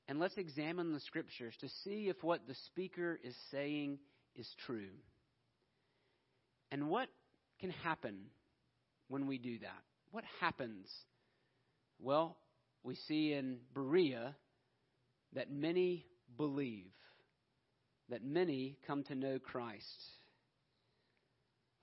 and 0.07 0.19
let's 0.19 0.37
examine 0.37 0.91
the 0.91 0.99
scriptures 0.99 1.55
to 1.61 1.69
see 1.83 2.09
if 2.09 2.21
what 2.23 2.45
the 2.47 2.55
speaker 2.65 3.19
is 3.23 3.35
saying 3.51 3.99
is 4.35 4.47
true. 4.65 4.89
And 6.71 6.89
what 6.89 7.07
can 7.61 7.69
happen 7.69 8.25
when 9.13 9.28
we 9.28 9.38
do 9.38 9.60
that? 9.60 9.84
What 10.10 10.23
happens? 10.41 10.88
Well, 12.02 12.36
we 12.84 12.95
see 13.08 13.32
in 13.32 13.58
Berea 13.76 14.36
that 15.36 15.52
many 15.52 16.08
believe, 16.36 16.89
that 18.10 18.23
many 18.23 18.76
come 18.88 19.04
to 19.04 19.13
know 19.13 19.38
Christ. 19.38 19.86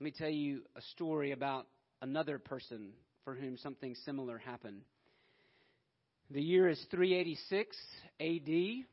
Let 0.01 0.03
me 0.03 0.11
tell 0.11 0.29
you 0.29 0.63
a 0.75 0.81
story 0.91 1.31
about 1.31 1.67
another 2.01 2.37
person 2.37 2.89
for 3.23 3.33
whom 3.33 3.55
something 3.57 3.95
similar 4.03 4.37
happened. 4.37 4.81
The 6.31 6.41
year 6.41 6.67
is 6.67 6.85
386 6.91 7.77
AD, 8.19 8.83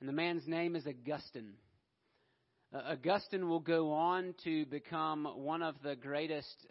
and 0.00 0.08
the 0.08 0.12
man's 0.14 0.46
name 0.46 0.74
is 0.74 0.86
Augustine. 0.86 1.52
Uh, 2.72 2.92
Augustine 2.92 3.50
will 3.50 3.60
go 3.60 3.92
on 3.92 4.34
to 4.44 4.64
become 4.64 5.26
one 5.26 5.62
of 5.62 5.74
the 5.82 5.94
greatest 5.94 6.66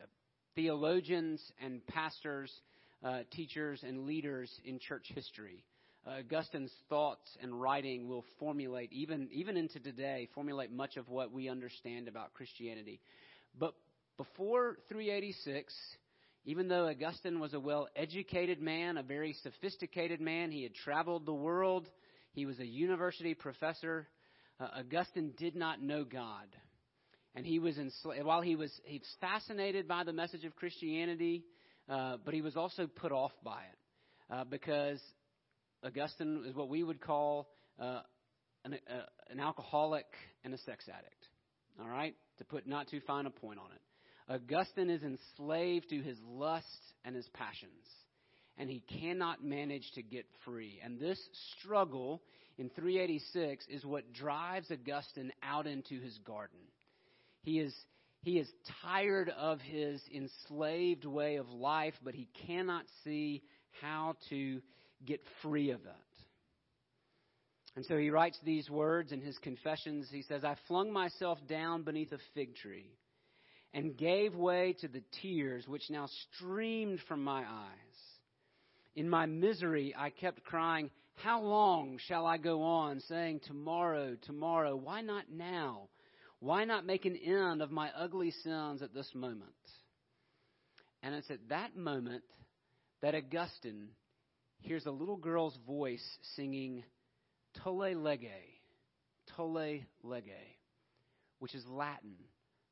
theologians 0.58 1.40
and 1.64 1.86
pastors, 1.86 2.52
uh, 3.04 3.20
teachers, 3.32 3.84
and 3.84 4.08
leaders 4.08 4.50
in 4.66 4.80
church 4.80 5.06
history. 5.14 5.64
Uh, 6.06 6.22
Augustine's 6.22 6.72
thoughts 6.90 7.30
and 7.44 7.62
writing 7.62 8.10
will 8.10 8.26
formulate, 8.40 8.92
even, 8.92 9.30
even 9.32 9.56
into 9.56 9.80
today, 9.80 10.28
formulate 10.34 10.72
much 10.72 10.98
of 10.98 11.08
what 11.10 11.32
we 11.32 11.48
understand 11.48 12.08
about 12.08 12.34
Christianity. 12.34 13.00
But 13.60 13.76
before 14.18 14.78
386, 14.90 15.72
even 16.46 16.68
though 16.68 16.88
Augustine 16.88 17.40
was 17.40 17.54
a 17.54 17.60
well 17.60 17.88
educated 17.96 18.60
man, 18.60 18.98
a 18.98 19.04
very 19.04 19.34
sophisticated 19.44 20.20
man, 20.20 20.50
he 20.50 20.64
had 20.64 20.74
traveled 20.74 21.28
the 21.28 21.34
world, 21.34 21.88
he 22.32 22.48
was 22.48 22.60
a 22.60 22.66
university 22.66 23.36
professor, 23.36 24.08
uh, 24.60 24.70
Augustine 24.80 25.34
did 25.38 25.56
not 25.56 25.84
know 25.84 26.04
God. 26.04 26.48
And 27.38 27.46
he 27.46 27.60
was 27.60 27.78
enslaved, 27.78 28.26
while 28.26 28.42
he 28.42 28.56
was, 28.56 28.72
he 28.84 28.98
was 28.98 29.08
fascinated 29.22 29.88
by 29.88 30.04
the 30.04 30.12
message 30.12 30.44
of 30.44 30.56
Christianity, 30.56 31.44
uh, 31.88 32.18
but 32.26 32.34
he 32.34 32.42
was 32.42 32.58
also 32.58 32.88
put 32.88 33.12
off 33.12 33.32
by 33.44 33.60
it. 33.62 34.34
Uh, 34.34 34.44
because 34.44 35.00
Augustine 35.86 36.46
is 36.48 36.56
what 36.56 36.68
we 36.68 36.82
would 36.82 37.00
call 37.00 37.48
uh, 37.80 38.00
an, 38.66 38.74
uh, 38.74 39.02
an 39.30 39.40
alcoholic 39.40 40.08
and 40.44 40.52
a 40.52 40.58
sex 40.58 40.86
addict. 40.90 41.28
All 41.80 41.88
right? 41.88 42.16
To 42.40 42.44
put 42.44 42.66
not 42.66 42.88
too 42.88 43.02
fine 43.06 43.28
a 43.28 43.30
point 43.30 43.60
on 43.60 43.70
it. 43.72 44.34
Augustine 44.34 44.90
is 44.90 45.04
enslaved 45.04 45.90
to 45.90 46.02
his 46.02 46.18
lust 46.28 46.66
and 47.06 47.16
his 47.16 47.30
passions, 47.36 47.86
and 48.58 48.68
he 48.68 48.84
cannot 49.00 49.44
manage 49.44 49.92
to 49.94 50.02
get 50.02 50.26
free. 50.44 50.80
And 50.84 51.00
this 51.00 51.20
struggle 51.60 52.24
in 52.58 52.72
386 52.72 53.64
is 53.70 53.86
what 53.86 54.12
drives 54.12 54.72
Augustine 54.72 55.32
out 55.44 55.68
into 55.68 56.02
his 56.02 56.18
garden. 56.26 56.58
He 57.42 57.60
is, 57.60 57.74
he 58.22 58.40
is 58.40 58.48
tired 58.84 59.30
of 59.30 59.62
his 59.62 60.02
enslaved 60.14 61.06
way 61.06 61.38
of 61.38 61.50
life, 61.50 61.94
but 62.04 62.14
he 62.16 62.28
cannot 62.46 62.86
see 63.04 63.44
how 63.82 64.16
to 64.30 64.62
get 65.06 65.22
free 65.42 65.72
of 65.72 65.82
it. 65.82 66.08
And 67.76 67.86
so 67.86 67.96
he 67.96 68.10
writes 68.10 68.40
these 68.44 68.70
words 68.72 69.12
in 69.12 69.22
his 69.22 69.38
confessions. 69.38 70.08
He 70.12 70.24
says, 70.24 70.44
I 70.44 70.56
flung 70.68 70.92
myself 70.92 71.38
down 71.48 71.84
beneath 71.84 72.12
a 72.12 72.18
fig 72.34 72.56
tree 72.56 72.98
and 73.72 73.96
gave 73.96 74.34
way 74.34 74.76
to 74.82 74.88
the 74.88 75.04
tears 75.22 75.68
which 75.68 75.90
now 75.92 76.08
streamed 76.34 77.00
from 77.08 77.24
my 77.24 77.42
eyes. 77.42 78.00
In 78.96 79.08
my 79.08 79.28
misery, 79.28 79.94
I 79.96 80.10
kept 80.10 80.44
crying, 80.44 80.90
How 81.18 81.40
long 81.40 82.00
shall 82.08 82.26
I 82.26 82.38
go 82.38 82.64
on, 82.64 83.00
saying, 83.02 83.42
Tomorrow, 83.46 84.16
tomorrow? 84.26 84.76
Why 84.76 85.02
not 85.02 85.26
now? 85.32 85.90
Why 86.40 86.66
not 86.66 86.86
make 86.86 87.06
an 87.06 87.16
end 87.16 87.62
of 87.62 87.72
my 87.72 87.90
ugly 87.98 88.32
sins 88.44 88.82
at 88.82 88.94
this 88.94 89.10
moment? 89.16 89.52
And 91.02 91.16
it's 91.16 91.32
at 91.32 91.50
that 91.50 91.76
moment 91.76 92.24
that 93.02 93.16
Augustine 93.16 93.90
hears 94.60 94.86
a 94.86 94.92
little 94.92 95.18
girl's 95.18 95.58
voice 95.66 96.06
singing 96.36 96.84
Tolle 97.64 97.96
Lege, 97.96 98.44
Tolle 99.36 99.80
Lege, 100.04 100.58
which 101.40 101.56
is 101.56 101.64
Latin 101.68 102.16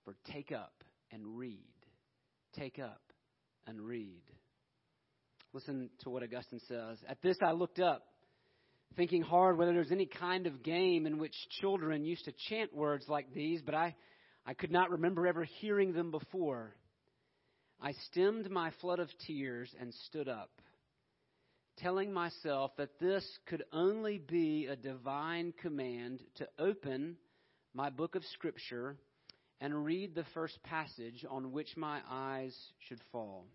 for 0.03 0.15
take 0.31 0.51
up 0.51 0.83
and 1.11 1.37
read. 1.37 1.59
Take 2.55 2.79
up 2.79 3.01
and 3.67 3.81
read. 3.81 4.21
Listen 5.53 5.89
to 6.01 6.09
what 6.09 6.23
Augustine 6.23 6.61
says. 6.67 6.97
At 7.07 7.21
this 7.21 7.37
I 7.41 7.51
looked 7.51 7.79
up, 7.79 8.03
thinking 8.95 9.21
hard 9.21 9.57
whether 9.57 9.71
there 9.71 9.81
was 9.81 9.91
any 9.91 10.05
kind 10.05 10.47
of 10.47 10.63
game 10.63 11.05
in 11.05 11.17
which 11.17 11.35
children 11.59 12.05
used 12.05 12.25
to 12.25 12.33
chant 12.49 12.73
words 12.73 13.05
like 13.07 13.33
these, 13.33 13.61
but 13.61 13.75
I, 13.75 13.95
I 14.45 14.53
could 14.53 14.71
not 14.71 14.91
remember 14.91 15.27
ever 15.27 15.43
hearing 15.59 15.93
them 15.93 16.11
before. 16.11 16.75
I 17.81 17.91
stemmed 18.09 18.49
my 18.49 18.71
flood 18.81 18.99
of 18.99 19.09
tears 19.27 19.69
and 19.79 19.93
stood 20.07 20.29
up, 20.29 20.49
telling 21.77 22.13
myself 22.13 22.71
that 22.77 22.99
this 22.99 23.25
could 23.47 23.63
only 23.73 24.17
be 24.17 24.67
a 24.67 24.75
divine 24.75 25.53
command 25.61 26.21
to 26.35 26.47
open 26.57 27.17
my 27.73 27.89
book 27.89 28.15
of 28.15 28.23
Scripture 28.33 28.95
and 29.59 29.85
read 29.85 30.15
the 30.15 30.25
first 30.33 30.61
passage 30.63 31.25
on 31.29 31.51
which 31.51 31.75
my 31.75 31.99
eyes 32.09 32.55
should 32.87 33.01
fall. 33.11 33.45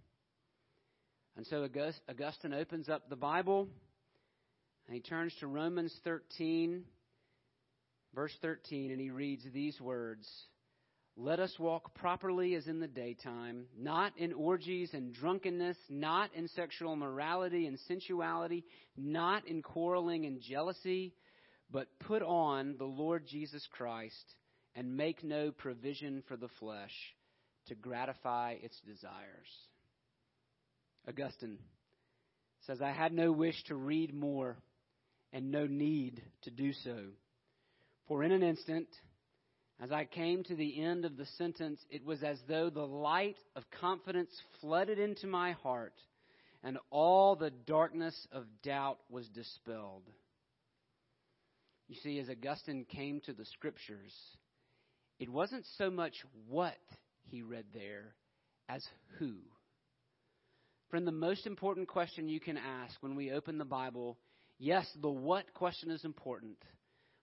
And 1.36 1.46
so 1.46 1.66
Augustine 2.08 2.52
opens 2.52 2.88
up 2.88 3.08
the 3.08 3.16
Bible 3.16 3.68
and 4.90 4.96
he 4.96 5.08
turns 5.08 5.32
to 5.38 5.46
Romans 5.46 5.94
13, 6.02 6.82
verse 8.12 8.36
13, 8.42 8.90
and 8.90 9.00
he 9.00 9.10
reads 9.10 9.44
these 9.54 9.80
words 9.80 10.28
Let 11.16 11.38
us 11.38 11.56
walk 11.60 11.94
properly 11.94 12.56
as 12.56 12.66
in 12.66 12.80
the 12.80 12.88
daytime, 12.88 13.66
not 13.78 14.12
in 14.18 14.32
orgies 14.32 14.90
and 14.92 15.14
drunkenness, 15.14 15.76
not 15.88 16.34
in 16.34 16.48
sexual 16.48 16.96
morality 16.96 17.68
and 17.68 17.78
sensuality, 17.86 18.64
not 18.96 19.46
in 19.46 19.62
quarreling 19.62 20.26
and 20.26 20.40
jealousy, 20.40 21.14
but 21.70 21.86
put 22.00 22.22
on 22.22 22.74
the 22.76 22.84
Lord 22.84 23.28
Jesus 23.28 23.64
Christ 23.70 24.34
and 24.74 24.96
make 24.96 25.22
no 25.22 25.52
provision 25.52 26.24
for 26.26 26.36
the 26.36 26.50
flesh 26.58 27.14
to 27.68 27.76
gratify 27.76 28.56
its 28.60 28.80
desires. 28.80 29.68
Augustine 31.08 31.58
says, 32.66 32.82
I 32.82 32.90
had 32.90 33.12
no 33.12 33.30
wish 33.30 33.62
to 33.68 33.76
read 33.76 34.12
more 34.12 34.56
and 35.32 35.50
no 35.50 35.66
need 35.66 36.22
to 36.42 36.50
do 36.50 36.72
so. 36.72 36.96
For 38.08 38.22
in 38.22 38.32
an 38.32 38.42
instant, 38.42 38.88
as 39.80 39.92
I 39.92 40.04
came 40.04 40.42
to 40.44 40.54
the 40.54 40.82
end 40.82 41.04
of 41.04 41.16
the 41.16 41.26
sentence, 41.38 41.80
it 41.90 42.04
was 42.04 42.22
as 42.22 42.38
though 42.48 42.70
the 42.70 42.86
light 42.86 43.36
of 43.56 43.64
confidence 43.80 44.30
flooded 44.60 44.98
into 44.98 45.26
my 45.26 45.52
heart 45.52 45.94
and 46.62 46.78
all 46.90 47.36
the 47.36 47.50
darkness 47.50 48.14
of 48.32 48.44
doubt 48.62 48.98
was 49.08 49.26
dispelled. 49.28 50.02
You 51.88 51.96
see, 52.02 52.18
as 52.18 52.28
Augustine 52.28 52.84
came 52.84 53.20
to 53.26 53.32
the 53.32 53.46
scriptures, 53.46 54.12
it 55.18 55.28
wasn't 55.28 55.64
so 55.78 55.90
much 55.90 56.14
what 56.48 56.76
he 57.22 57.42
read 57.42 57.64
there 57.72 58.14
as 58.68 58.84
who. 59.18 59.34
Friend, 60.90 61.06
the 61.06 61.12
most 61.12 61.46
important 61.46 61.88
question 61.88 62.28
you 62.28 62.40
can 62.40 62.58
ask 62.58 62.94
when 63.00 63.16
we 63.16 63.30
open 63.30 63.58
the 63.58 63.64
Bible, 63.64 64.18
yes, 64.60 64.86
the 65.00 65.10
what 65.10 65.52
question 65.54 65.90
is 65.90 66.04
important, 66.04 66.56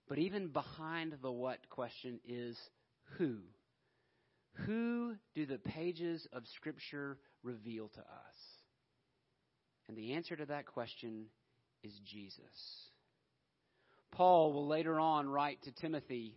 but 0.08 0.18
even 0.18 0.48
behind 0.48 1.14
the 1.22 1.32
what 1.32 1.58
question 1.70 2.20
is 2.28 2.58
who. 3.16 3.38
Who 4.66 5.14
do 5.34 5.46
the 5.46 5.58
pages 5.58 6.26
of 6.32 6.42
Scripture 6.56 7.16
reveal 7.42 7.88
to 7.88 8.00
us? 8.00 8.36
And 9.88 9.96
the 9.96 10.12
answer 10.12 10.36
to 10.36 10.46
that 10.46 10.66
question 10.66 11.26
is 11.82 11.92
Jesus. 12.04 12.42
Paul 14.10 14.52
will 14.52 14.66
later 14.66 14.98
on 14.98 15.28
write 15.28 15.62
to 15.62 15.72
Timothy 15.72 16.34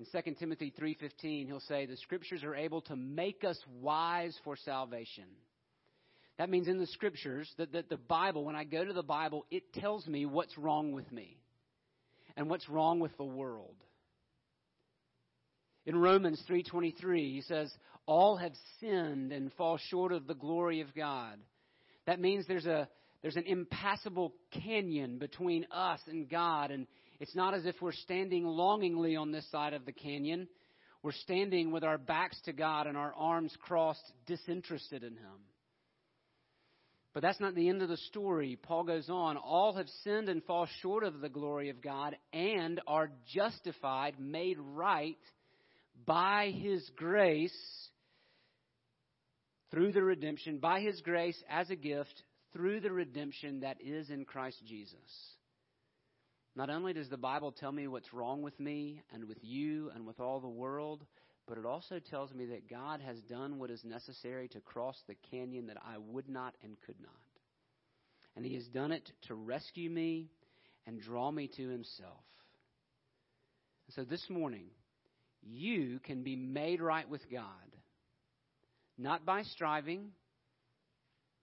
in 0.00 0.06
2 0.06 0.36
Timothy 0.36 0.70
3:15, 0.70 1.46
he'll 1.46 1.60
say 1.60 1.84
the 1.84 1.96
scriptures 1.98 2.42
are 2.42 2.54
able 2.54 2.80
to 2.82 2.96
make 2.96 3.44
us 3.44 3.62
wise 3.66 4.34
for 4.44 4.56
salvation. 4.56 5.26
That 6.40 6.48
means 6.48 6.68
in 6.68 6.78
the 6.78 6.86
scriptures 6.86 7.52
that, 7.58 7.72
that 7.72 7.90
the 7.90 7.98
Bible, 7.98 8.46
when 8.46 8.56
I 8.56 8.64
go 8.64 8.82
to 8.82 8.94
the 8.94 9.02
Bible, 9.02 9.44
it 9.50 9.74
tells 9.74 10.06
me 10.06 10.24
what's 10.24 10.56
wrong 10.56 10.92
with 10.92 11.12
me 11.12 11.36
and 12.34 12.48
what's 12.48 12.66
wrong 12.66 12.98
with 12.98 13.14
the 13.18 13.24
world. 13.24 13.76
In 15.84 15.98
Romans 15.98 16.42
3:23, 16.48 17.34
he 17.34 17.42
says, 17.42 17.70
"All 18.06 18.38
have 18.38 18.54
sinned 18.78 19.32
and 19.32 19.52
fall 19.52 19.76
short 19.76 20.12
of 20.12 20.26
the 20.26 20.34
glory 20.34 20.80
of 20.80 20.94
God." 20.94 21.38
That 22.06 22.20
means 22.20 22.46
there's 22.46 22.64
a 22.64 22.88
there's 23.20 23.36
an 23.36 23.44
impassable 23.44 24.32
canyon 24.50 25.18
between 25.18 25.66
us 25.70 26.00
and 26.06 26.26
God 26.26 26.70
and 26.70 26.86
it's 27.18 27.36
not 27.36 27.52
as 27.52 27.66
if 27.66 27.82
we're 27.82 27.92
standing 27.92 28.46
longingly 28.46 29.14
on 29.14 29.30
this 29.30 29.46
side 29.50 29.74
of 29.74 29.84
the 29.84 29.92
canyon. 29.92 30.48
We're 31.02 31.12
standing 31.12 31.70
with 31.70 31.84
our 31.84 31.98
backs 31.98 32.40
to 32.46 32.54
God 32.54 32.86
and 32.86 32.96
our 32.96 33.12
arms 33.12 33.54
crossed, 33.60 34.10
disinterested 34.24 35.04
in 35.04 35.16
Him. 35.16 35.49
But 37.12 37.22
that's 37.22 37.40
not 37.40 37.54
the 37.54 37.68
end 37.68 37.82
of 37.82 37.88
the 37.88 37.96
story. 37.96 38.56
Paul 38.62 38.84
goes 38.84 39.08
on 39.08 39.36
All 39.36 39.74
have 39.74 39.88
sinned 40.04 40.28
and 40.28 40.44
fall 40.44 40.68
short 40.80 41.02
of 41.02 41.20
the 41.20 41.28
glory 41.28 41.70
of 41.70 41.82
God 41.82 42.16
and 42.32 42.80
are 42.86 43.10
justified, 43.34 44.14
made 44.20 44.58
right 44.58 45.18
by 46.06 46.52
His 46.56 46.88
grace 46.96 47.52
through 49.70 49.92
the 49.92 50.02
redemption, 50.02 50.58
by 50.58 50.80
His 50.80 51.00
grace 51.00 51.40
as 51.48 51.70
a 51.70 51.76
gift 51.76 52.22
through 52.52 52.80
the 52.80 52.92
redemption 52.92 53.60
that 53.60 53.78
is 53.80 54.10
in 54.10 54.24
Christ 54.24 54.58
Jesus. 54.66 54.96
Not 56.56 56.70
only 56.70 56.92
does 56.92 57.08
the 57.08 57.16
Bible 57.16 57.52
tell 57.52 57.70
me 57.70 57.86
what's 57.86 58.12
wrong 58.12 58.42
with 58.42 58.58
me 58.58 59.02
and 59.12 59.26
with 59.26 59.38
you 59.42 59.90
and 59.94 60.06
with 60.06 60.18
all 60.18 60.40
the 60.40 60.48
world, 60.48 61.04
but 61.46 61.58
it 61.58 61.66
also 61.66 61.98
tells 61.98 62.32
me 62.32 62.46
that 62.46 62.68
God 62.68 63.00
has 63.00 63.18
done 63.22 63.58
what 63.58 63.70
is 63.70 63.82
necessary 63.84 64.48
to 64.48 64.60
cross 64.60 64.96
the 65.06 65.16
canyon 65.30 65.66
that 65.66 65.78
I 65.78 65.98
would 65.98 66.28
not 66.28 66.54
and 66.62 66.76
could 66.86 67.00
not. 67.00 67.10
And 68.36 68.44
He 68.44 68.54
has 68.54 68.66
done 68.66 68.92
it 68.92 69.10
to 69.28 69.34
rescue 69.34 69.90
me 69.90 70.28
and 70.86 71.00
draw 71.00 71.30
me 71.30 71.48
to 71.56 71.68
Himself. 71.68 72.24
so 73.90 74.04
this 74.04 74.24
morning, 74.30 74.66
you 75.42 75.98
can 76.04 76.22
be 76.22 76.36
made 76.36 76.80
right 76.80 77.08
with 77.08 77.22
God, 77.30 77.44
not 78.98 79.24
by 79.24 79.42
striving, 79.42 80.10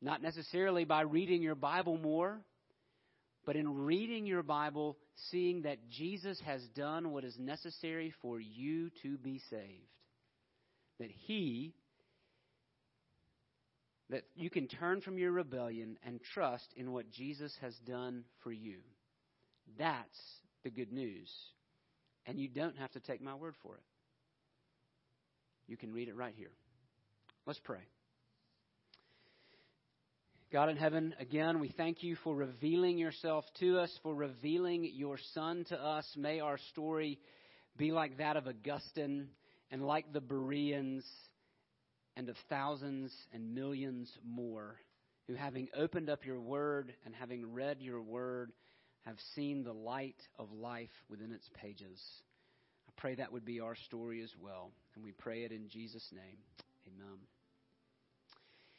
not 0.02 0.22
necessarily 0.22 0.86
by 0.86 1.02
reading 1.02 1.42
your 1.42 1.56
Bible 1.56 1.98
more, 1.98 2.40
but 3.46 3.56
in 3.56 3.86
reading 3.86 4.26
your 4.26 4.44
Bible, 4.44 4.98
seeing 5.32 5.64
that 5.64 5.90
Jesus 5.90 6.40
has 6.46 6.62
done 6.76 7.12
what 7.12 7.24
is 7.24 7.38
necessary 7.40 8.14
for 8.22 8.40
you 8.40 8.90
to 9.04 9.18
be 9.18 9.42
saved. 9.50 9.92
That 11.00 11.12
He, 11.12 11.74
that 14.10 14.24
you 14.36 14.50
can 14.50 14.68
turn 14.68 15.02
from 15.02 15.18
your 15.18 15.32
rebellion 15.32 15.98
and 16.06 16.20
trust 16.34 16.74
in 16.76 16.92
what 16.92 17.12
Jesus 17.12 17.54
has 17.62 17.76
done 17.86 18.24
for 18.44 18.52
you. 18.52 18.78
That's 19.78 20.20
the 20.64 20.70
good 20.70 20.92
news. 20.92 21.30
And 22.26 22.40
you 22.40 22.48
don't 22.48 22.78
have 22.78 22.92
to 22.92 23.00
take 23.00 23.22
my 23.22 23.36
word 23.36 23.56
for 23.62 23.76
it. 23.76 23.84
You 25.68 25.78
can 25.78 25.94
read 25.94 26.08
it 26.08 26.16
right 26.16 26.34
here. 26.36 26.52
Let's 27.46 27.60
pray. 27.60 27.82
God 30.50 30.70
in 30.70 30.78
heaven, 30.78 31.14
again, 31.20 31.60
we 31.60 31.68
thank 31.76 32.04
you 32.04 32.16
for 32.24 32.34
revealing 32.34 32.98
yourself 32.98 33.44
to 33.60 33.80
us, 33.80 33.92
for 34.02 34.16
revealing 34.16 34.90
your 34.94 35.18
Son 35.34 35.66
to 35.68 35.76
us. 35.78 36.06
May 36.16 36.40
our 36.40 36.58
story 36.70 37.20
be 37.76 37.92
like 37.92 38.20
that 38.20 38.38
of 38.38 38.48
Augustine 38.48 39.28
and 39.72 39.86
like 39.86 40.14
the 40.14 40.22
Bereans 40.22 41.04
and 42.16 42.30
of 42.30 42.38
thousands 42.48 43.14
and 43.34 43.56
millions 43.56 44.10
more 44.26 44.78
who, 45.28 45.36
having 45.36 45.68
opened 45.76 46.10
up 46.10 46.26
your 46.26 46.40
word 46.40 46.94
and 47.06 47.14
having 47.14 47.52
read 47.54 47.82
your 47.82 48.02
word, 48.02 48.54
have 49.06 49.18
seen 49.36 49.66
the 49.66 49.74
light 49.74 50.22
of 50.40 50.50
life 50.54 50.90
within 51.10 51.34
its 51.34 51.50
pages. 51.62 52.02
I 52.88 52.92
pray 52.96 53.16
that 53.16 53.34
would 53.34 53.44
be 53.44 53.60
our 53.60 53.76
story 53.76 54.22
as 54.24 54.32
well. 54.40 54.72
And 54.96 55.04
we 55.04 55.12
pray 55.12 55.44
it 55.44 55.52
in 55.52 55.68
Jesus' 55.68 56.08
name. 56.14 56.38
Amen. 56.88 57.18